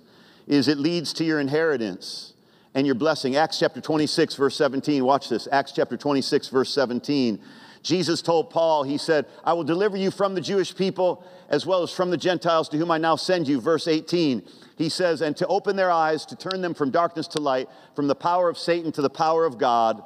is 0.49 0.67
it 0.67 0.79
leads 0.79 1.13
to 1.13 1.25
your 1.25 1.39
inheritance 1.39 2.33
and 2.75 2.87
your 2.87 2.95
blessing. 2.95 3.37
Acts 3.37 3.59
chapter 3.59 3.81
26, 3.81 4.35
verse 4.35 4.57
17. 4.57 5.05
Watch 5.05 5.29
this. 5.29 5.49
Acts 5.51 5.73
chapter 5.73 5.97
26, 5.97 6.49
verse 6.49 6.73
17. 6.73 7.41
Jesus 7.83 8.23
told 8.23 8.51
Paul, 8.51 8.85
He 8.85 8.97
said, 8.97 9.27
I 9.45 9.53
will 9.53 9.65
deliver 9.65 9.97
you 9.97 10.11
from 10.11 10.35
the 10.35 10.41
Jewish 10.41 10.75
people 10.75 11.25
as 11.49 11.67
well 11.67 11.83
as 11.83 11.93
from 11.93 12.11
the 12.11 12.17
Gentiles 12.17 12.69
to 12.71 12.79
whom 12.79 12.91
I 12.91 12.99
now 12.99 13.17
send 13.17 13.49
you. 13.49 13.61
Verse 13.61 13.89
18. 13.89 14.43
He 14.77 14.89
says, 14.89 15.21
And 15.21 15.37
to 15.37 15.47
open 15.49 15.77
their 15.77 15.91
eyes, 15.91 16.25
to 16.27 16.37
turn 16.37 16.63
them 16.63 16.75
from 16.75 16.91
darkness 16.91 17.27
to 17.29 17.41
light, 17.41 17.69
from 17.95 18.09
the 18.09 18.15
power 18.15 18.49
of 18.49 18.57
Satan 18.57 18.93
to 18.93 19.03
the 19.03 19.11
power 19.11 19.45
of 19.45 19.59
God, 19.59 20.03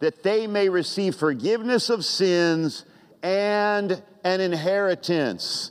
that 0.00 0.22
they 0.22 0.46
may 0.46 0.68
receive 0.68 1.14
forgiveness 1.14 1.88
of 1.88 2.04
sins 2.04 2.84
and 3.22 4.02
an 4.24 4.40
inheritance. 4.40 5.70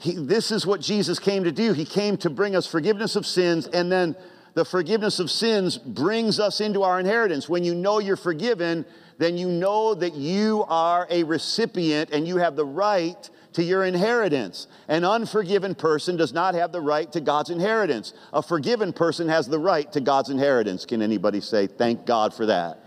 He, 0.00 0.14
this 0.14 0.50
is 0.50 0.66
what 0.66 0.80
Jesus 0.80 1.18
came 1.18 1.44
to 1.44 1.52
do. 1.52 1.72
He 1.72 1.84
came 1.84 2.16
to 2.18 2.30
bring 2.30 2.56
us 2.56 2.66
forgiveness 2.66 3.16
of 3.16 3.26
sins 3.26 3.66
and 3.66 3.92
then 3.92 4.16
the 4.54 4.64
forgiveness 4.64 5.20
of 5.20 5.30
sins 5.30 5.78
brings 5.78 6.40
us 6.40 6.60
into 6.60 6.82
our 6.82 6.98
inheritance. 6.98 7.48
When 7.48 7.64
you 7.64 7.74
know 7.74 7.98
you're 7.98 8.16
forgiven, 8.16 8.84
then 9.18 9.36
you 9.36 9.48
know 9.48 9.94
that 9.94 10.14
you 10.14 10.64
are 10.68 11.06
a 11.10 11.22
recipient 11.24 12.10
and 12.10 12.26
you 12.26 12.38
have 12.38 12.56
the 12.56 12.64
right 12.64 13.30
to 13.52 13.62
your 13.62 13.84
inheritance. 13.84 14.66
An 14.88 15.04
unforgiven 15.04 15.74
person 15.74 16.16
does 16.16 16.32
not 16.32 16.54
have 16.54 16.72
the 16.72 16.80
right 16.80 17.10
to 17.12 17.20
God's 17.20 17.50
inheritance. 17.50 18.14
A 18.32 18.42
forgiven 18.42 18.92
person 18.92 19.28
has 19.28 19.46
the 19.46 19.58
right 19.58 19.90
to 19.92 20.00
God's 20.00 20.30
inheritance. 20.30 20.84
Can 20.86 21.02
anybody 21.02 21.40
say, 21.40 21.66
Thank 21.66 22.06
God 22.06 22.32
for 22.32 22.46
that? 22.46 22.78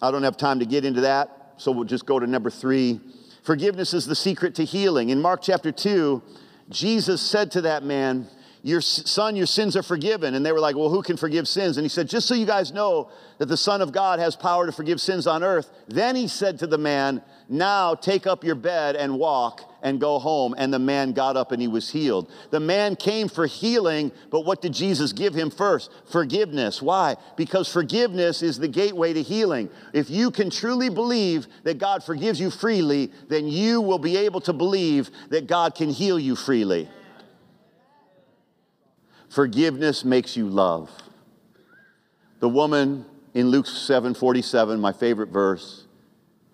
I 0.00 0.10
don't 0.10 0.24
have 0.24 0.36
time 0.36 0.58
to 0.58 0.66
get 0.66 0.84
into 0.84 1.02
that, 1.02 1.54
so 1.58 1.70
we'll 1.70 1.84
just 1.84 2.06
go 2.06 2.18
to 2.18 2.26
number 2.26 2.50
three. 2.50 3.00
Forgiveness 3.44 3.94
is 3.94 4.06
the 4.06 4.16
secret 4.16 4.56
to 4.56 4.64
healing. 4.64 5.10
In 5.10 5.20
Mark 5.20 5.42
chapter 5.42 5.70
2, 5.70 6.22
Jesus 6.70 7.22
said 7.22 7.52
to 7.52 7.60
that 7.62 7.84
man, 7.84 8.26
your 8.64 8.80
son, 8.80 9.34
your 9.34 9.46
sins 9.46 9.76
are 9.76 9.82
forgiven. 9.82 10.34
And 10.34 10.46
they 10.46 10.52
were 10.52 10.60
like, 10.60 10.76
Well, 10.76 10.88
who 10.88 11.02
can 11.02 11.16
forgive 11.16 11.48
sins? 11.48 11.76
And 11.76 11.84
he 11.84 11.88
said, 11.88 12.08
Just 12.08 12.28
so 12.28 12.34
you 12.34 12.46
guys 12.46 12.72
know 12.72 13.10
that 13.38 13.46
the 13.46 13.56
Son 13.56 13.82
of 13.82 13.90
God 13.90 14.20
has 14.20 14.36
power 14.36 14.66
to 14.66 14.72
forgive 14.72 15.00
sins 15.00 15.26
on 15.26 15.42
earth. 15.42 15.68
Then 15.88 16.14
he 16.14 16.28
said 16.28 16.60
to 16.60 16.68
the 16.68 16.78
man, 16.78 17.22
Now 17.48 17.96
take 17.96 18.24
up 18.24 18.44
your 18.44 18.54
bed 18.54 18.94
and 18.94 19.18
walk 19.18 19.62
and 19.82 20.00
go 20.00 20.20
home. 20.20 20.54
And 20.56 20.72
the 20.72 20.78
man 20.78 21.12
got 21.12 21.36
up 21.36 21.50
and 21.50 21.60
he 21.60 21.66
was 21.66 21.90
healed. 21.90 22.30
The 22.50 22.60
man 22.60 22.94
came 22.94 23.28
for 23.28 23.46
healing, 23.46 24.12
but 24.30 24.44
what 24.44 24.62
did 24.62 24.74
Jesus 24.74 25.12
give 25.12 25.34
him 25.34 25.50
first? 25.50 25.90
Forgiveness. 26.12 26.80
Why? 26.80 27.16
Because 27.36 27.66
forgiveness 27.66 28.42
is 28.42 28.60
the 28.60 28.68
gateway 28.68 29.12
to 29.12 29.22
healing. 29.22 29.70
If 29.92 30.08
you 30.08 30.30
can 30.30 30.50
truly 30.50 30.88
believe 30.88 31.48
that 31.64 31.78
God 31.78 32.04
forgives 32.04 32.38
you 32.38 32.50
freely, 32.50 33.10
then 33.28 33.48
you 33.48 33.80
will 33.80 33.98
be 33.98 34.16
able 34.18 34.40
to 34.42 34.52
believe 34.52 35.10
that 35.30 35.48
God 35.48 35.74
can 35.74 35.90
heal 35.90 36.18
you 36.18 36.36
freely. 36.36 36.88
Forgiveness 39.32 40.04
makes 40.04 40.36
you 40.36 40.46
love. 40.46 40.90
The 42.40 42.50
woman 42.50 43.06
in 43.32 43.48
Luke 43.48 43.66
7 43.66 44.12
47, 44.12 44.78
my 44.78 44.92
favorite 44.92 45.30
verse, 45.30 45.86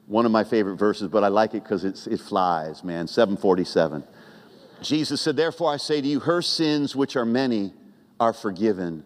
one 0.07 0.25
of 0.25 0.31
my 0.31 0.45
favorite 0.45 0.77
verses, 0.77 1.09
but 1.09 1.25
I 1.25 1.29
like 1.29 1.55
it 1.55 1.65
because 1.65 1.85
it 1.85 2.21
flies, 2.21 2.85
man. 2.85 3.09
747. 3.09 4.05
Jesus 4.81 5.21
said, 5.21 5.35
Therefore 5.35 5.73
I 5.73 5.77
say 5.77 6.01
to 6.01 6.07
you, 6.07 6.21
her 6.21 6.41
sins, 6.41 6.95
which 6.95 7.17
are 7.17 7.25
many, 7.25 7.75
are 8.21 8.33
forgiven, 8.33 9.05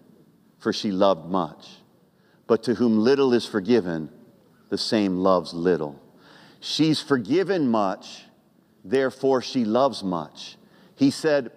for 0.58 0.74
she 0.74 0.90
loved 0.90 1.30
much. 1.30 1.66
But 2.46 2.62
to 2.64 2.74
whom 2.74 2.98
little 2.98 3.32
is 3.32 3.46
forgiven, 3.46 4.10
the 4.68 4.76
same 4.76 5.16
loves 5.16 5.54
little. 5.54 5.98
She's 6.60 7.00
forgiven 7.00 7.68
much, 7.68 8.24
therefore 8.84 9.40
she 9.40 9.64
loves 9.64 10.04
much. 10.04 10.58
He 10.94 11.10
said, 11.10 11.52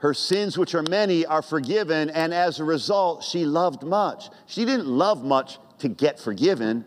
her 0.00 0.14
sins, 0.14 0.56
which 0.56 0.74
are 0.74 0.82
many, 0.82 1.26
are 1.26 1.42
forgiven, 1.42 2.10
and 2.10 2.32
as 2.32 2.58
a 2.58 2.64
result, 2.64 3.22
she 3.22 3.44
loved 3.44 3.82
much. 3.82 4.30
She 4.46 4.64
didn't 4.64 4.86
love 4.86 5.22
much 5.22 5.58
to 5.78 5.88
get 5.88 6.18
forgiven. 6.18 6.86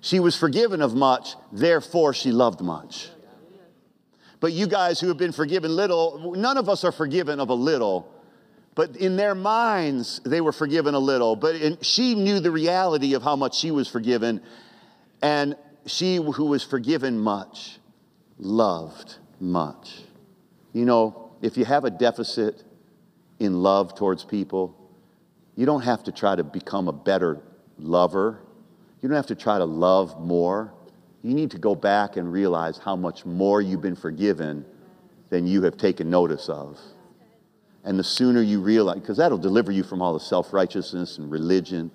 She 0.00 0.18
was 0.18 0.36
forgiven 0.36 0.80
of 0.80 0.94
much, 0.94 1.34
therefore, 1.52 2.14
she 2.14 2.32
loved 2.32 2.62
much. 2.62 3.10
But 4.40 4.52
you 4.52 4.66
guys 4.66 4.98
who 4.98 5.08
have 5.08 5.18
been 5.18 5.32
forgiven 5.32 5.74
little, 5.76 6.34
none 6.36 6.56
of 6.56 6.68
us 6.68 6.84
are 6.84 6.92
forgiven 6.92 7.38
of 7.38 7.50
a 7.50 7.54
little, 7.54 8.10
but 8.74 8.96
in 8.96 9.16
their 9.16 9.34
minds, 9.34 10.20
they 10.24 10.40
were 10.40 10.52
forgiven 10.52 10.94
a 10.94 10.98
little. 10.98 11.36
But 11.36 11.56
in, 11.56 11.78
she 11.80 12.14
knew 12.14 12.40
the 12.40 12.50
reality 12.50 13.14
of 13.14 13.22
how 13.22 13.36
much 13.36 13.56
she 13.58 13.70
was 13.70 13.88
forgiven, 13.88 14.42
and 15.22 15.56
she 15.86 16.16
who 16.16 16.46
was 16.46 16.64
forgiven 16.64 17.18
much 17.18 17.78
loved 18.38 19.16
much. 19.38 20.00
You 20.72 20.86
know, 20.86 21.23
if 21.42 21.56
you 21.56 21.64
have 21.64 21.84
a 21.84 21.90
deficit 21.90 22.62
in 23.38 23.62
love 23.62 23.94
towards 23.94 24.24
people, 24.24 24.76
you 25.56 25.66
don't 25.66 25.82
have 25.82 26.04
to 26.04 26.12
try 26.12 26.34
to 26.34 26.44
become 26.44 26.88
a 26.88 26.92
better 26.92 27.40
lover. 27.78 28.40
You 29.00 29.08
don't 29.08 29.16
have 29.16 29.26
to 29.26 29.34
try 29.34 29.58
to 29.58 29.64
love 29.64 30.20
more. 30.20 30.72
You 31.22 31.34
need 31.34 31.50
to 31.52 31.58
go 31.58 31.74
back 31.74 32.16
and 32.16 32.32
realize 32.32 32.78
how 32.78 32.96
much 32.96 33.24
more 33.24 33.60
you've 33.62 33.80
been 33.80 33.96
forgiven 33.96 34.64
than 35.30 35.46
you 35.46 35.62
have 35.62 35.76
taken 35.76 36.10
notice 36.10 36.48
of. 36.48 36.78
And 37.84 37.98
the 37.98 38.04
sooner 38.04 38.40
you 38.40 38.60
realize, 38.60 39.00
because 39.00 39.18
that'll 39.18 39.38
deliver 39.38 39.70
you 39.70 39.82
from 39.82 40.00
all 40.00 40.14
the 40.14 40.20
self 40.20 40.52
righteousness 40.52 41.18
and 41.18 41.30
religion, 41.30 41.90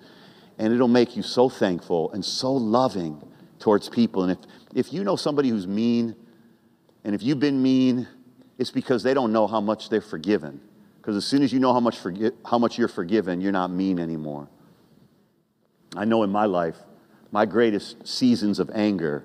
and 0.58 0.72
it'll 0.72 0.88
make 0.88 1.16
you 1.16 1.22
so 1.22 1.48
thankful 1.48 2.12
and 2.12 2.24
so 2.24 2.52
loving 2.52 3.20
towards 3.58 3.88
people. 3.88 4.22
And 4.22 4.32
if, 4.32 4.38
if 4.86 4.92
you 4.92 5.04
know 5.04 5.16
somebody 5.16 5.48
who's 5.48 5.66
mean, 5.66 6.14
and 7.04 7.14
if 7.14 7.22
you've 7.22 7.40
been 7.40 7.62
mean, 7.62 8.06
it's 8.60 8.70
because 8.70 9.02
they 9.02 9.14
don't 9.14 9.32
know 9.32 9.46
how 9.46 9.60
much 9.62 9.88
they're 9.88 10.02
forgiven. 10.02 10.60
Because 10.98 11.16
as 11.16 11.24
soon 11.24 11.42
as 11.42 11.50
you 11.50 11.58
know 11.58 11.72
how 11.72 11.80
much, 11.80 11.96
forgi- 11.96 12.34
how 12.44 12.58
much 12.58 12.76
you're 12.76 12.88
forgiven, 12.88 13.40
you're 13.40 13.52
not 13.52 13.70
mean 13.70 13.98
anymore. 13.98 14.48
I 15.96 16.04
know 16.04 16.22
in 16.24 16.30
my 16.30 16.44
life, 16.44 16.76
my 17.32 17.46
greatest 17.46 18.06
seasons 18.06 18.58
of 18.58 18.70
anger 18.74 19.24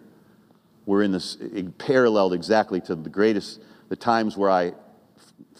were 0.86 1.04
in 1.04 1.12
this, 1.12 1.38
paralleled 1.78 2.34
exactly 2.34 2.80
to 2.82 2.96
the 2.96 3.10
greatest, 3.10 3.62
the 3.90 3.98
times 3.98 4.38
where 4.38 4.50
I 4.50 4.68
f- 4.68 4.74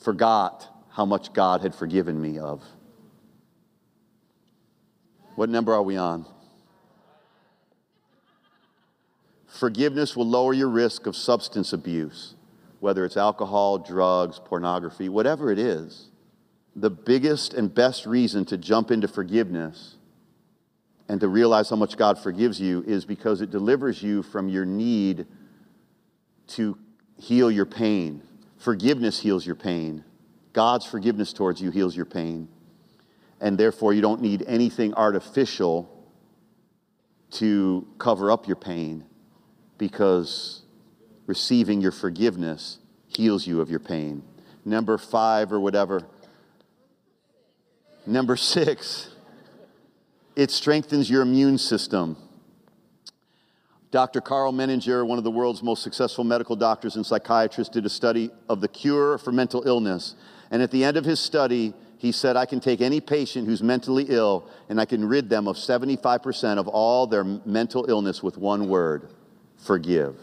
forgot 0.02 0.66
how 0.92 1.06
much 1.06 1.34
God 1.34 1.60
had 1.60 1.76
forgiven 1.76 2.22
me 2.22 2.40
of. 2.40 2.64
What 5.36 5.50
number 5.50 5.74
are 5.74 5.84
we 5.84 5.98
on? 5.98 6.26
Forgiveness 9.48 10.16
will 10.16 10.28
lower 10.28 10.54
your 10.54 10.70
risk 10.70 11.08
of 11.08 11.16
substance 11.18 11.74
abuse 11.74 12.35
whether 12.86 13.04
it's 13.04 13.18
alcohol, 13.18 13.80
drugs, 13.80 14.40
pornography, 14.46 15.10
whatever 15.10 15.52
it 15.52 15.58
is, 15.58 16.10
the 16.76 16.92
biggest 16.92 17.56
and 17.56 17.74
best 17.74 18.06
reason 18.06 18.46
to 18.46 18.60
jump 18.60 18.92
into 18.92 19.08
forgiveness 19.08 19.96
and 21.10 21.20
to 21.20 21.28
realize 21.28 21.68
how 21.68 21.78
much 21.78 21.98
God 21.98 22.20
forgives 22.20 22.62
you 22.62 22.84
is 22.86 23.04
because 23.04 23.42
it 23.42 23.50
delivers 23.50 24.04
you 24.04 24.22
from 24.22 24.50
your 24.50 24.66
need 24.66 25.26
to 26.50 26.78
heal 27.18 27.50
your 27.50 27.66
pain. 27.66 28.22
Forgiveness 28.60 29.20
heals 29.20 29.48
your 29.48 29.56
pain. 29.56 30.04
God's 30.54 30.86
forgiveness 30.86 31.34
towards 31.34 31.60
you 31.60 31.72
heals 31.72 31.96
your 31.96 32.06
pain. 32.06 32.48
And 33.42 33.58
therefore, 33.58 33.94
you 33.94 34.02
don't 34.02 34.22
need 34.22 34.44
anything 34.46 34.94
artificial 34.94 35.90
to 37.32 37.88
cover 37.98 38.30
up 38.30 38.46
your 38.46 38.58
pain 38.58 39.06
because 39.80 40.62
receiving 41.28 41.82
your 41.82 41.92
forgiveness 41.92 42.80
heals 43.08 43.48
you 43.48 43.62
of 43.62 43.70
your 43.70 43.80
pain. 43.80 44.24
Number 44.64 44.98
five, 44.98 45.52
or 45.52 45.60
whatever. 45.60 46.02
Number 48.06 48.36
six, 48.36 49.10
it 50.36 50.52
strengthens 50.52 51.10
your 51.10 51.22
immune 51.22 51.58
system. 51.58 52.18
Dr. 53.92 54.20
Karl 54.20 54.52
Menninger, 54.52 55.08
one 55.08 55.18
of 55.18 55.24
the 55.24 55.32
world's 55.32 55.64
most 55.64 55.82
successful 55.82 56.24
medical 56.24 56.56
doctors 56.56 56.96
and 56.98 57.06
psychiatrists, 57.06 57.74
did 57.74 57.86
a 57.86 57.90
study 57.90 58.30
of 58.50 58.60
the 58.60 58.68
cure 58.68 59.18
for 59.18 59.32
mental 59.32 59.66
illness. 59.66 60.16
And 60.52 60.62
at 60.62 60.72
the 60.72 60.84
end 60.84 60.98
of 60.98 61.06
his 61.06 61.20
study, 61.20 61.74
he 61.98 62.12
said, 62.12 62.36
I 62.36 62.46
can 62.46 62.60
take 62.60 62.82
any 62.82 63.00
patient 63.00 63.48
who's 63.48 63.64
mentally 63.64 64.06
ill 64.10 64.50
and 64.68 64.82
I 64.82 64.86
can 64.86 65.06
rid 65.06 65.30
them 65.30 65.48
of 65.48 65.56
75% 65.56 66.58
of 66.58 66.68
all 66.68 67.08
their 67.08 67.24
mental 67.24 67.90
illness 67.90 68.22
with 68.22 68.38
one 68.38 68.68
word 68.68 69.10
forgive. 69.58 70.18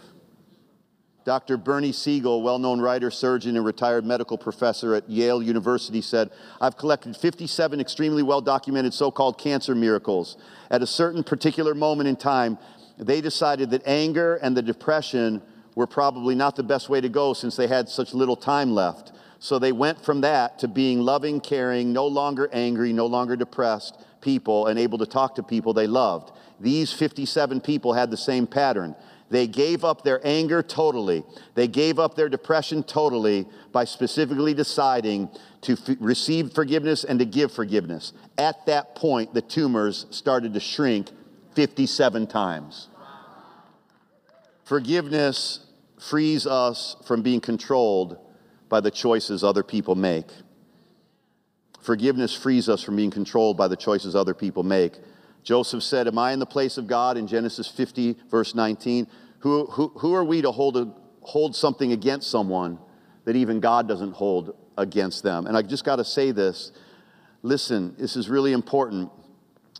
Dr. 1.24 1.56
Bernie 1.56 1.92
Siegel, 1.92 2.42
well 2.42 2.58
known 2.58 2.80
writer, 2.80 3.10
surgeon, 3.10 3.56
and 3.56 3.64
retired 3.64 4.04
medical 4.04 4.36
professor 4.36 4.94
at 4.94 5.08
Yale 5.08 5.42
University, 5.42 6.00
said 6.00 6.30
I've 6.60 6.76
collected 6.76 7.16
57 7.16 7.80
extremely 7.80 8.22
well 8.22 8.40
documented 8.40 8.92
so 8.92 9.10
called 9.10 9.38
cancer 9.38 9.74
miracles. 9.74 10.36
At 10.70 10.82
a 10.82 10.86
certain 10.86 11.22
particular 11.22 11.74
moment 11.74 12.08
in 12.08 12.16
time, 12.16 12.58
they 12.98 13.20
decided 13.20 13.70
that 13.70 13.86
anger 13.86 14.36
and 14.36 14.56
the 14.56 14.62
depression 14.62 15.42
were 15.74 15.86
probably 15.86 16.34
not 16.34 16.56
the 16.56 16.62
best 16.62 16.88
way 16.88 17.00
to 17.00 17.08
go 17.08 17.32
since 17.34 17.56
they 17.56 17.68
had 17.68 17.88
such 17.88 18.14
little 18.14 18.36
time 18.36 18.72
left. 18.72 19.12
So 19.38 19.58
they 19.58 19.72
went 19.72 20.04
from 20.04 20.20
that 20.20 20.58
to 20.60 20.68
being 20.68 21.00
loving, 21.00 21.40
caring, 21.40 21.92
no 21.92 22.06
longer 22.06 22.48
angry, 22.52 22.92
no 22.92 23.06
longer 23.06 23.36
depressed 23.36 23.98
people, 24.20 24.66
and 24.66 24.78
able 24.78 24.98
to 24.98 25.06
talk 25.06 25.34
to 25.36 25.42
people 25.42 25.72
they 25.72 25.86
loved. 25.86 26.30
These 26.60 26.92
57 26.92 27.60
people 27.60 27.92
had 27.92 28.10
the 28.10 28.16
same 28.16 28.46
pattern. 28.46 28.94
They 29.32 29.46
gave 29.46 29.82
up 29.82 30.04
their 30.04 30.20
anger 30.26 30.62
totally. 30.62 31.24
They 31.54 31.66
gave 31.66 31.98
up 31.98 32.16
their 32.16 32.28
depression 32.28 32.82
totally 32.82 33.46
by 33.72 33.84
specifically 33.84 34.52
deciding 34.52 35.30
to 35.62 35.72
f- 35.72 35.96
receive 36.00 36.52
forgiveness 36.52 37.02
and 37.02 37.18
to 37.18 37.24
give 37.24 37.50
forgiveness. 37.50 38.12
At 38.36 38.66
that 38.66 38.94
point, 38.94 39.32
the 39.32 39.40
tumors 39.40 40.04
started 40.10 40.52
to 40.52 40.60
shrink 40.60 41.08
57 41.54 42.26
times. 42.26 42.88
Forgiveness 44.64 45.60
frees 45.98 46.46
us 46.46 46.96
from 47.06 47.22
being 47.22 47.40
controlled 47.40 48.18
by 48.68 48.80
the 48.80 48.90
choices 48.90 49.42
other 49.42 49.62
people 49.62 49.94
make. 49.94 50.26
Forgiveness 51.80 52.34
frees 52.34 52.68
us 52.68 52.82
from 52.82 52.96
being 52.96 53.10
controlled 53.10 53.56
by 53.56 53.68
the 53.68 53.76
choices 53.76 54.14
other 54.14 54.34
people 54.34 54.62
make. 54.62 54.92
Joseph 55.42 55.82
said, 55.82 56.06
Am 56.06 56.18
I 56.18 56.32
in 56.32 56.38
the 56.38 56.46
place 56.46 56.76
of 56.76 56.86
God 56.86 57.16
in 57.16 57.26
Genesis 57.26 57.66
50, 57.66 58.16
verse 58.30 58.54
19? 58.54 59.06
Who, 59.42 59.66
who, 59.66 59.88
who 59.96 60.14
are 60.14 60.24
we 60.24 60.42
to 60.42 60.52
hold, 60.52 60.76
a, 60.76 60.92
hold 61.22 61.56
something 61.56 61.92
against 61.92 62.30
someone 62.30 62.78
that 63.24 63.36
even 63.36 63.60
God 63.60 63.88
doesn't 63.88 64.12
hold 64.12 64.56
against 64.78 65.22
them? 65.24 65.46
And 65.46 65.56
I 65.56 65.62
just 65.62 65.84
got 65.84 65.96
to 65.96 66.04
say 66.04 66.30
this. 66.30 66.72
Listen, 67.42 67.96
this 67.98 68.14
is 68.14 68.28
really 68.28 68.52
important. 68.52 69.10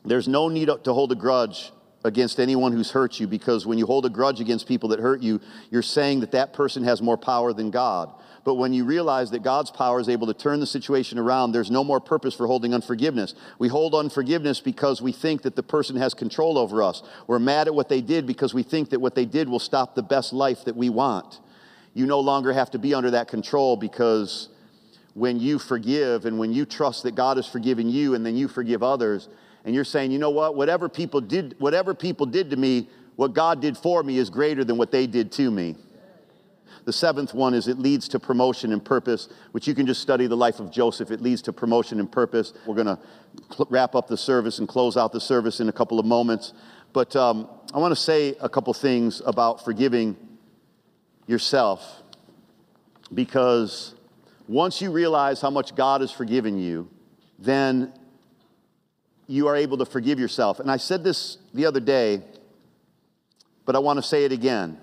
There's 0.05 0.27
no 0.27 0.49
need 0.49 0.67
to 0.67 0.93
hold 0.93 1.13
a 1.13 1.15
grudge 1.15 1.73
against 2.05 2.41
anyone 2.41 2.73
who's 2.73 2.91
hurt 2.91 3.21
you 3.21 3.27
because 3.27 3.67
when 3.67 3.79
you 3.79 3.87
hold 3.87 4.07
a 4.07 4.11
grudge 4.11 4.41
against 4.41 4.67
people 4.67 4.89
that 4.91 5.01
hurt 5.01 5.23
you, 5.23 5.41
you're 5.71 5.83
saying 5.83 6.21
that 6.21 6.33
that 6.33 6.53
person 6.53 6.83
has 6.85 7.01
more 7.01 7.17
power 7.17 7.53
than 7.53 7.71
God. 7.71 8.13
But 8.45 8.55
when 8.55 8.73
you 8.73 8.85
realize 8.85 9.31
that 9.31 9.45
God's 9.45 9.71
power 9.71 10.01
is 10.01 10.09
able 10.09 10.27
to 10.27 10.35
turn 10.35 10.59
the 10.59 10.67
situation 10.67 11.17
around, 11.17 11.53
there's 11.53 11.71
no 11.71 11.85
more 11.85 12.01
purpose 12.01 12.35
for 12.35 12.49
holding 12.49 12.75
unforgiveness. 12.75 13.35
We 13.59 13.69
hold 13.69 13.95
unforgiveness 13.95 14.61
because 14.61 15.01
we 15.01 15.13
think 15.13 15.43
that 15.43 15.55
the 15.55 15.63
person 15.63 15.97
has 15.97 16.13
control 16.13 16.59
over 16.59 16.83
us. 16.83 17.03
We're 17.29 17.39
mad 17.39 17.69
at 17.69 17.75
what 17.75 17.89
they 17.89 18.01
did 18.01 18.27
because 18.27 18.53
we 18.53 18.65
think 18.65 18.91
that 18.91 19.01
what 19.01 19.15
they 19.15 19.27
did 19.27 19.49
will 19.49 19.61
stop 19.61 19.95
the 19.95 20.03
best 20.03 20.33
life 20.33 20.65
that 20.65 20.77
we 20.77 20.91
want. 20.91 21.39
You 21.95 22.07
no 22.07 22.19
longer 22.19 22.53
have 22.53 22.71
to 22.73 22.79
be 22.79 22.95
under 22.95 23.13
that 23.13 23.29
control 23.29 23.77
because 23.77 24.49
when 25.15 25.39
you 25.39 25.59
forgive 25.59 26.25
and 26.25 26.39
when 26.39 26.53
you 26.53 26.65
trust 26.65 27.03
that 27.05 27.15
God 27.15 27.37
has 27.37 27.47
forgiven 27.47 27.89
you 27.89 28.15
and 28.15 28.25
then 28.25 28.35
you 28.35 28.49
forgive 28.49 28.83
others, 28.83 29.29
and 29.65 29.75
you're 29.75 29.85
saying, 29.85 30.11
you 30.11 30.19
know 30.19 30.31
what, 30.31 30.57
whatever 30.57 30.89
people 30.89 31.21
did, 31.21 31.55
whatever 31.59 31.95
people 31.95 32.27
did 32.27 32.51
to 32.51 32.57
me, 32.57 32.89
what 33.17 33.35
God 33.35 33.61
did 33.61 33.77
for 33.77 34.03
me 34.03 34.19
is 34.19 34.31
greater 34.31 34.65
than 34.65 34.77
what 34.77 34.91
they 34.91 35.07
did 35.07 35.31
to 35.33 35.51
me. 35.51 35.77
The 36.85 36.93
seventh 36.93 37.33
one 37.33 37.55
is 37.55 37.69
it 37.69 37.79
leads 37.79 38.09
to 38.09 38.19
promotion 38.19 38.73
and 38.73 38.85
purpose, 38.85 39.29
which 39.53 39.69
you 39.69 39.75
can 39.75 39.87
just 39.87 40.03
study 40.03 40.27
the 40.27 40.37
life 40.37 40.59
of 40.59 40.73
Joseph. 40.73 41.13
It 41.13 41.21
leads 41.21 41.41
to 41.43 41.53
promotion 41.53 42.01
and 42.01 42.11
purpose. 42.11 42.53
We're 42.67 42.75
going 42.75 42.89
to 42.89 42.99
cl- 43.53 43.69
wrap 43.71 43.95
up 43.95 44.09
the 44.09 44.17
service 44.17 44.59
and 44.59 44.67
close 44.67 44.97
out 44.97 45.13
the 45.13 45.21
service 45.21 45.61
in 45.61 45.69
a 45.69 45.73
couple 45.73 46.01
of 46.01 46.07
moments. 46.07 46.55
But 46.93 47.15
um, 47.15 47.49
I 47.73 47.79
want 47.79 47.93
to 47.93 48.01
say 48.01 48.35
a 48.41 48.49
couple 48.49 48.75
things 48.75 49.23
about 49.25 49.65
forgiving 49.65 50.17
yourself 51.29 52.03
because 53.15 53.95
once 54.49 54.81
you 54.81 54.91
realize 54.91 55.41
how 55.41 55.51
much 55.51 55.77
God 55.77 56.01
has 56.01 56.11
forgiven 56.11 56.59
you, 56.59 56.91
then 57.39 57.93
you 59.33 59.49
are 59.49 59.57
able 59.57 59.79
to 59.79 59.87
forgive 59.87 60.21
yourself. 60.21 60.61
And 60.61 60.71
I 60.71 60.77
said 60.77 61.03
this 61.03 61.39
the 61.55 61.65
other 61.65 61.81
day, 61.81 62.21
but 63.65 63.75
I 63.75 63.79
want 63.79 63.97
to 63.97 64.03
say 64.03 64.27
it 64.27 64.33
again. 64.33 64.79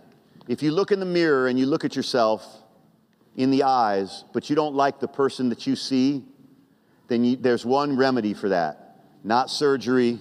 If 0.48 0.64
you 0.64 0.72
look 0.72 0.92
in 0.92 1.00
the 1.00 1.06
mirror 1.06 1.48
and 1.48 1.60
you 1.60 1.68
look 1.68 1.86
at 1.86 1.96
yourself 1.96 2.44
in 3.36 3.52
the 3.52 3.62
eyes, 3.62 4.24
but 4.34 4.50
you 4.50 4.56
don't 4.56 4.74
like 4.74 5.00
the 5.00 5.08
person 5.08 5.50
that 5.50 5.68
you 5.68 5.76
see, 5.76 6.24
then 7.10 7.24
you, 7.24 7.36
there's 7.36 7.64
one 7.64 7.96
remedy 7.96 8.34
for 8.34 8.50
that. 8.50 9.04
Not 9.24 9.52
surgery, 9.52 10.18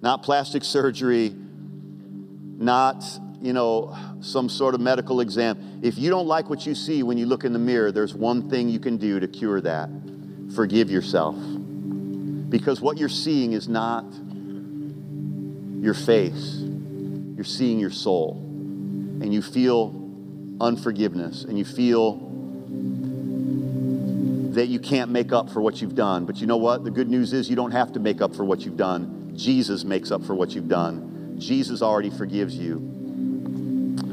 not 0.00 0.22
plastic 0.22 0.62
surgery, 0.62 1.34
not, 1.34 3.02
you 3.40 3.52
know, 3.52 3.96
some 4.20 4.48
sort 4.48 4.76
of 4.76 4.80
medical 4.80 5.20
exam. 5.20 5.80
If 5.82 5.98
you 5.98 6.08
don't 6.08 6.28
like 6.28 6.48
what 6.48 6.64
you 6.64 6.76
see 6.76 7.02
when 7.02 7.18
you 7.18 7.26
look 7.26 7.42
in 7.42 7.52
the 7.52 7.58
mirror, 7.58 7.90
there's 7.90 8.14
one 8.14 8.48
thing 8.48 8.68
you 8.68 8.78
can 8.78 8.96
do 8.96 9.18
to 9.18 9.26
cure 9.26 9.60
that. 9.62 9.90
Forgive 10.54 10.88
yourself. 10.88 11.34
Because 12.48 12.80
what 12.80 12.98
you're 12.98 13.08
seeing 13.08 13.52
is 13.52 13.68
not 13.68 14.04
your 15.80 15.94
face. 15.94 16.56
You're 16.60 17.44
seeing 17.44 17.78
your 17.78 17.90
soul 17.90 18.36
and 19.20 19.32
you 19.32 19.42
feel 19.42 19.94
unforgiveness 20.60 21.44
and 21.44 21.58
you 21.58 21.64
feel 21.64 22.26
that 24.54 24.66
you 24.66 24.80
can't 24.80 25.10
make 25.10 25.32
up 25.32 25.50
for 25.50 25.60
what 25.60 25.80
you've 25.80 25.94
done. 25.94 26.24
But 26.24 26.38
you 26.38 26.46
know 26.46 26.56
what? 26.56 26.82
The 26.84 26.90
good 26.90 27.08
news 27.08 27.32
is 27.32 27.48
you 27.48 27.56
don't 27.56 27.70
have 27.70 27.92
to 27.92 28.00
make 28.00 28.20
up 28.20 28.34
for 28.34 28.44
what 28.44 28.60
you've 28.60 28.76
done. 28.76 29.32
Jesus 29.36 29.84
makes 29.84 30.10
up 30.10 30.24
for 30.24 30.34
what 30.34 30.50
you've 30.50 30.68
done. 30.68 31.36
Jesus 31.38 31.80
already 31.80 32.10
forgives 32.10 32.56
you. 32.56 32.78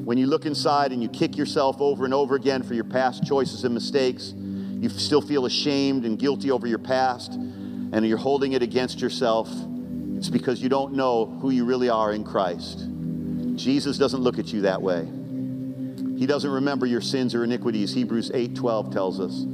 When 0.06 0.20
you 0.20 0.28
look 0.28 0.46
inside 0.46 0.92
and 0.92 1.02
you 1.02 1.10
kick 1.10 1.36
yourself 1.36 1.78
over 1.82 2.06
and 2.06 2.14
over 2.14 2.36
again 2.36 2.62
for 2.62 2.76
your 2.76 2.84
past 2.84 3.26
choices 3.26 3.64
and 3.64 3.74
mistakes, 3.74 4.34
you 4.36 4.88
still 4.90 5.22
feel 5.22 5.48
ashamed 5.48 6.06
and 6.06 6.20
guilty 6.20 6.52
over 6.52 6.68
your 6.68 6.78
past, 6.78 7.34
and 7.96 8.06
you're 8.06 8.18
holding 8.18 8.52
it 8.52 8.62
against 8.62 9.00
yourself, 9.00 9.50
it's 10.18 10.28
because 10.28 10.62
you 10.62 10.68
don't 10.68 10.94
know 10.96 11.28
who 11.42 11.50
you 11.50 11.64
really 11.64 11.88
are 11.88 12.12
in 12.12 12.26
Christ. 12.26 12.86
Jesus 13.56 13.98
doesn't 13.98 14.20
look 14.20 14.38
at 14.38 14.52
you 14.52 14.64
that 14.64 14.82
way. 14.82 15.08
He 16.18 16.26
doesn't 16.26 16.52
remember 16.52 16.86
your 16.86 17.00
sins 17.00 17.34
or 17.34 17.46
iniquities. 17.46 17.94
Hebrews 17.94 18.32
8:12 18.32 18.92
tells 18.92 19.22
us. 19.22 19.46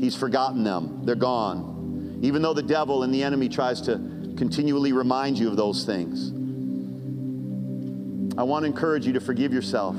He's 0.00 0.16
forgotten 0.16 0.64
them. 0.64 1.02
They're 1.04 1.14
gone. 1.14 2.20
Even 2.22 2.40
though 2.40 2.54
the 2.54 2.62
devil 2.62 3.02
and 3.02 3.12
the 3.12 3.22
enemy 3.22 3.50
tries 3.50 3.82
to 3.82 4.00
continually 4.38 4.94
remind 4.94 5.38
you 5.38 5.48
of 5.48 5.56
those 5.56 5.84
things. 5.84 6.30
I 8.38 8.44
want 8.44 8.62
to 8.62 8.66
encourage 8.66 9.06
you 9.06 9.12
to 9.12 9.20
forgive 9.20 9.52
yourself 9.52 9.94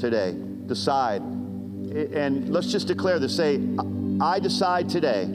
today. 0.00 0.34
Decide. 0.66 1.22
And 1.22 2.48
let's 2.50 2.72
just 2.72 2.88
declare 2.88 3.20
this. 3.20 3.36
Say, 3.36 3.60
I 4.20 4.40
decide 4.40 4.88
today 4.88 5.28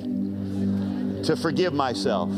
to 1.24 1.36
forgive 1.36 1.74
myself 1.74 2.30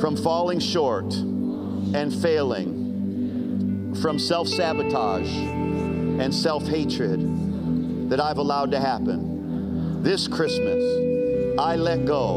from 0.00 0.16
falling 0.16 0.58
short 0.58 1.12
and 1.14 2.12
failing 2.22 3.94
from 4.00 4.18
self 4.18 4.48
sabotage 4.48 5.28
and 5.28 6.34
self 6.34 6.66
hatred 6.66 8.10
that 8.10 8.20
I've 8.20 8.38
allowed 8.38 8.70
to 8.72 8.80
happen. 8.80 10.02
This 10.02 10.26
Christmas, 10.26 11.58
I 11.58 11.76
let 11.76 12.04
go 12.04 12.36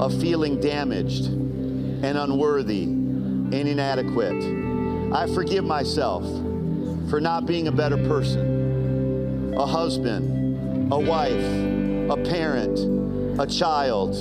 of 0.00 0.18
feeling 0.20 0.60
damaged 0.60 1.26
and 1.26 2.16
unworthy 2.18 2.84
and 2.84 3.54
inadequate. 3.54 5.12
I 5.12 5.26
forgive 5.34 5.64
myself 5.64 6.24
for 7.10 7.20
not 7.20 7.46
being 7.46 7.68
a 7.68 7.72
better 7.72 7.96
person, 7.96 9.54
a 9.56 9.66
husband, 9.66 10.92
a 10.92 10.98
wife, 10.98 12.10
a 12.10 12.16
parent, 12.28 12.78
a 13.38 13.46
child, 13.46 14.14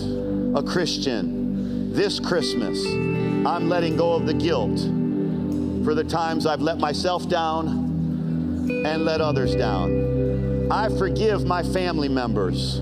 a 0.57 0.61
Christian. 0.61 1.93
This 1.93 2.19
Christmas, 2.19 2.85
I'm 2.85 3.69
letting 3.69 3.95
go 3.95 4.13
of 4.13 4.25
the 4.25 4.33
guilt 4.33 4.77
for 5.85 5.95
the 5.95 6.03
times 6.03 6.45
I've 6.45 6.61
let 6.61 6.79
myself 6.79 7.29
down 7.29 7.67
and 8.85 9.05
let 9.05 9.21
others 9.21 9.55
down. 9.55 10.69
I 10.69 10.89
forgive 10.97 11.45
my 11.45 11.63
family 11.63 12.09
members 12.09 12.81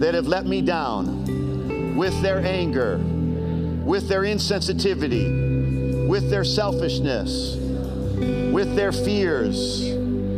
that 0.00 0.14
have 0.14 0.26
let 0.26 0.46
me 0.46 0.62
down 0.62 1.96
with 1.96 2.18
their 2.22 2.38
anger, 2.38 2.96
with 3.84 4.08
their 4.08 4.22
insensitivity, 4.22 6.08
with 6.08 6.30
their 6.30 6.44
selfishness, 6.44 7.56
with 8.52 8.74
their 8.74 8.92
fears, 8.92 9.82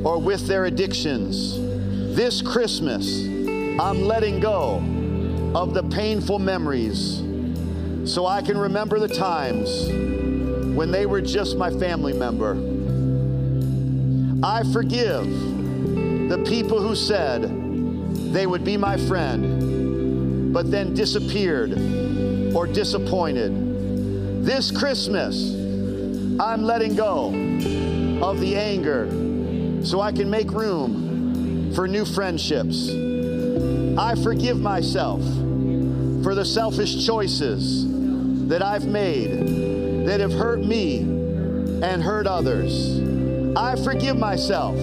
or 0.05 0.19
with 0.19 0.49
their 0.49 0.65
addictions. 0.65 1.57
This 2.17 2.43
Christmas, 2.43 3.25
I'm 3.79 4.03
letting 4.03 4.41
go 4.41 4.83
of 5.55 5.73
the 5.73 5.83
painful 5.85 6.39
memories 6.39 7.23
so 8.05 8.27
I 8.27 8.43
can 8.43 8.59
remember 8.59 8.99
the 8.99 9.09
times 9.09 9.89
when 10.77 10.91
they 10.91 11.07
were 11.07 11.21
just 11.21 11.57
my 11.57 11.71
family 11.71 12.13
member. 12.13 12.53
I 14.45 14.63
forgive 14.73 15.25
the 16.29 16.45
people 16.47 16.81
who 16.81 16.95
said 16.95 17.43
they 18.33 18.47
would 18.47 18.65
be 18.65 18.77
my 18.77 18.97
friend, 19.07 20.53
but 20.53 20.71
then 20.71 20.93
disappeared 20.93 21.73
or 22.55 22.67
disappointed. 22.67 24.45
This 24.45 24.71
Christmas, 24.71 25.55
I'm 26.41 26.63
letting 26.63 26.97
go 26.97 27.29
of 28.23 28.41
the 28.41 28.57
anger 28.57 29.09
so 29.85 30.01
I 30.01 30.13
can 30.13 30.29
make 30.29 30.51
room 30.51 31.73
for 31.75 31.87
new 31.87 32.05
friendships. 32.05 32.91
I 33.97 34.17
forgive 34.23 34.59
myself 34.59 35.23
for 36.25 36.35
the 36.35 36.45
selfish 36.45 37.07
choices 37.07 37.87
that 38.49 38.63
I've 38.63 38.87
made 38.87 40.07
that 40.07 40.21
have 40.21 40.33
hurt 40.33 40.59
me 40.59 41.01
and 41.01 42.03
hurt 42.03 42.27
others. 42.27 42.99
I 43.55 43.77
forgive 43.85 44.17
myself 44.17 44.75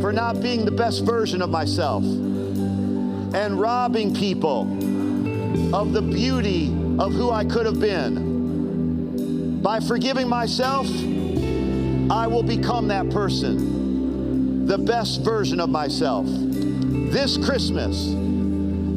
for 0.00 0.12
not 0.12 0.42
being 0.42 0.64
the 0.64 0.72
best 0.72 1.04
version 1.04 1.40
of 1.40 1.50
myself 1.50 2.02
and 2.02 3.60
robbing 3.60 4.12
people 4.12 4.62
of 5.72 5.92
the 5.92 6.02
beauty 6.02 6.66
of 6.98 7.12
who 7.12 7.30
I 7.30 7.44
could 7.44 7.64
have 7.64 7.78
been. 7.78 9.60
By 9.62 9.78
forgiving 9.78 10.28
myself, 10.28 10.88
I 12.10 12.26
will 12.26 12.42
become 12.42 12.88
that 12.88 13.08
person, 13.10 14.66
the 14.66 14.78
best 14.78 15.20
version 15.22 15.60
of 15.60 15.70
myself. 15.70 16.26
This 16.26 17.36
Christmas, 17.36 18.08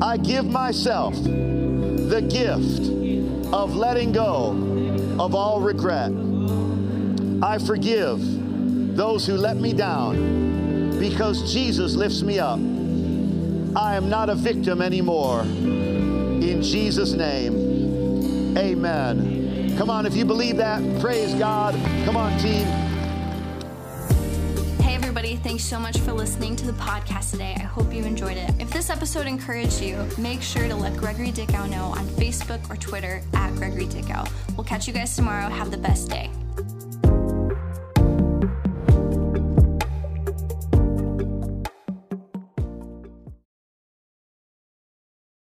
I 0.03 0.17
give 0.17 0.45
myself 0.45 1.15
the 1.23 2.27
gift 2.29 3.53
of 3.53 3.73
letting 3.73 4.11
go 4.11 4.49
of 5.17 5.33
all 5.33 5.61
regret. 5.61 6.11
I 7.41 7.57
forgive 7.57 8.19
those 8.97 9.25
who 9.25 9.35
let 9.35 9.55
me 9.55 9.71
down 9.71 10.99
because 10.99 11.53
Jesus 11.53 11.95
lifts 11.95 12.21
me 12.21 12.37
up. 12.37 12.59
I 13.77 13.95
am 13.95 14.09
not 14.09 14.27
a 14.27 14.35
victim 14.35 14.81
anymore. 14.81 15.39
In 15.43 16.61
Jesus' 16.61 17.13
name, 17.13 18.57
amen. 18.57 19.77
Come 19.77 19.89
on, 19.89 20.05
if 20.05 20.17
you 20.17 20.25
believe 20.25 20.57
that, 20.57 20.81
praise 20.99 21.33
God. 21.35 21.75
Come 22.03 22.17
on, 22.17 22.37
team. 22.39 22.82
Everybody, 25.23 25.41
thanks 25.41 25.63
so 25.63 25.79
much 25.79 25.97
for 25.99 26.11
listening 26.11 26.53
to 26.57 26.65
the 26.65 26.73
podcast 26.73 27.31
today. 27.31 27.53
I 27.55 27.61
hope 27.61 27.93
you 27.93 28.03
enjoyed 28.03 28.35
it. 28.35 28.51
If 28.59 28.69
this 28.71 28.89
episode 28.89 29.25
encouraged 29.25 29.79
you, 29.79 30.05
make 30.17 30.41
sure 30.41 30.67
to 30.67 30.75
let 30.75 30.97
Gregory 30.97 31.31
Dickow 31.31 31.69
know 31.69 31.85
on 31.97 32.05
Facebook 32.17 32.69
or 32.69 32.75
Twitter 32.75 33.21
at 33.33 33.55
Gregory 33.55 33.85
Dickow. 33.85 34.29
We'll 34.57 34.65
catch 34.65 34.85
you 34.85 34.91
guys 34.91 35.15
tomorrow. 35.15 35.47
Have 35.47 35.71
the 35.71 35.77
best 35.77 36.09
day. 36.09 36.29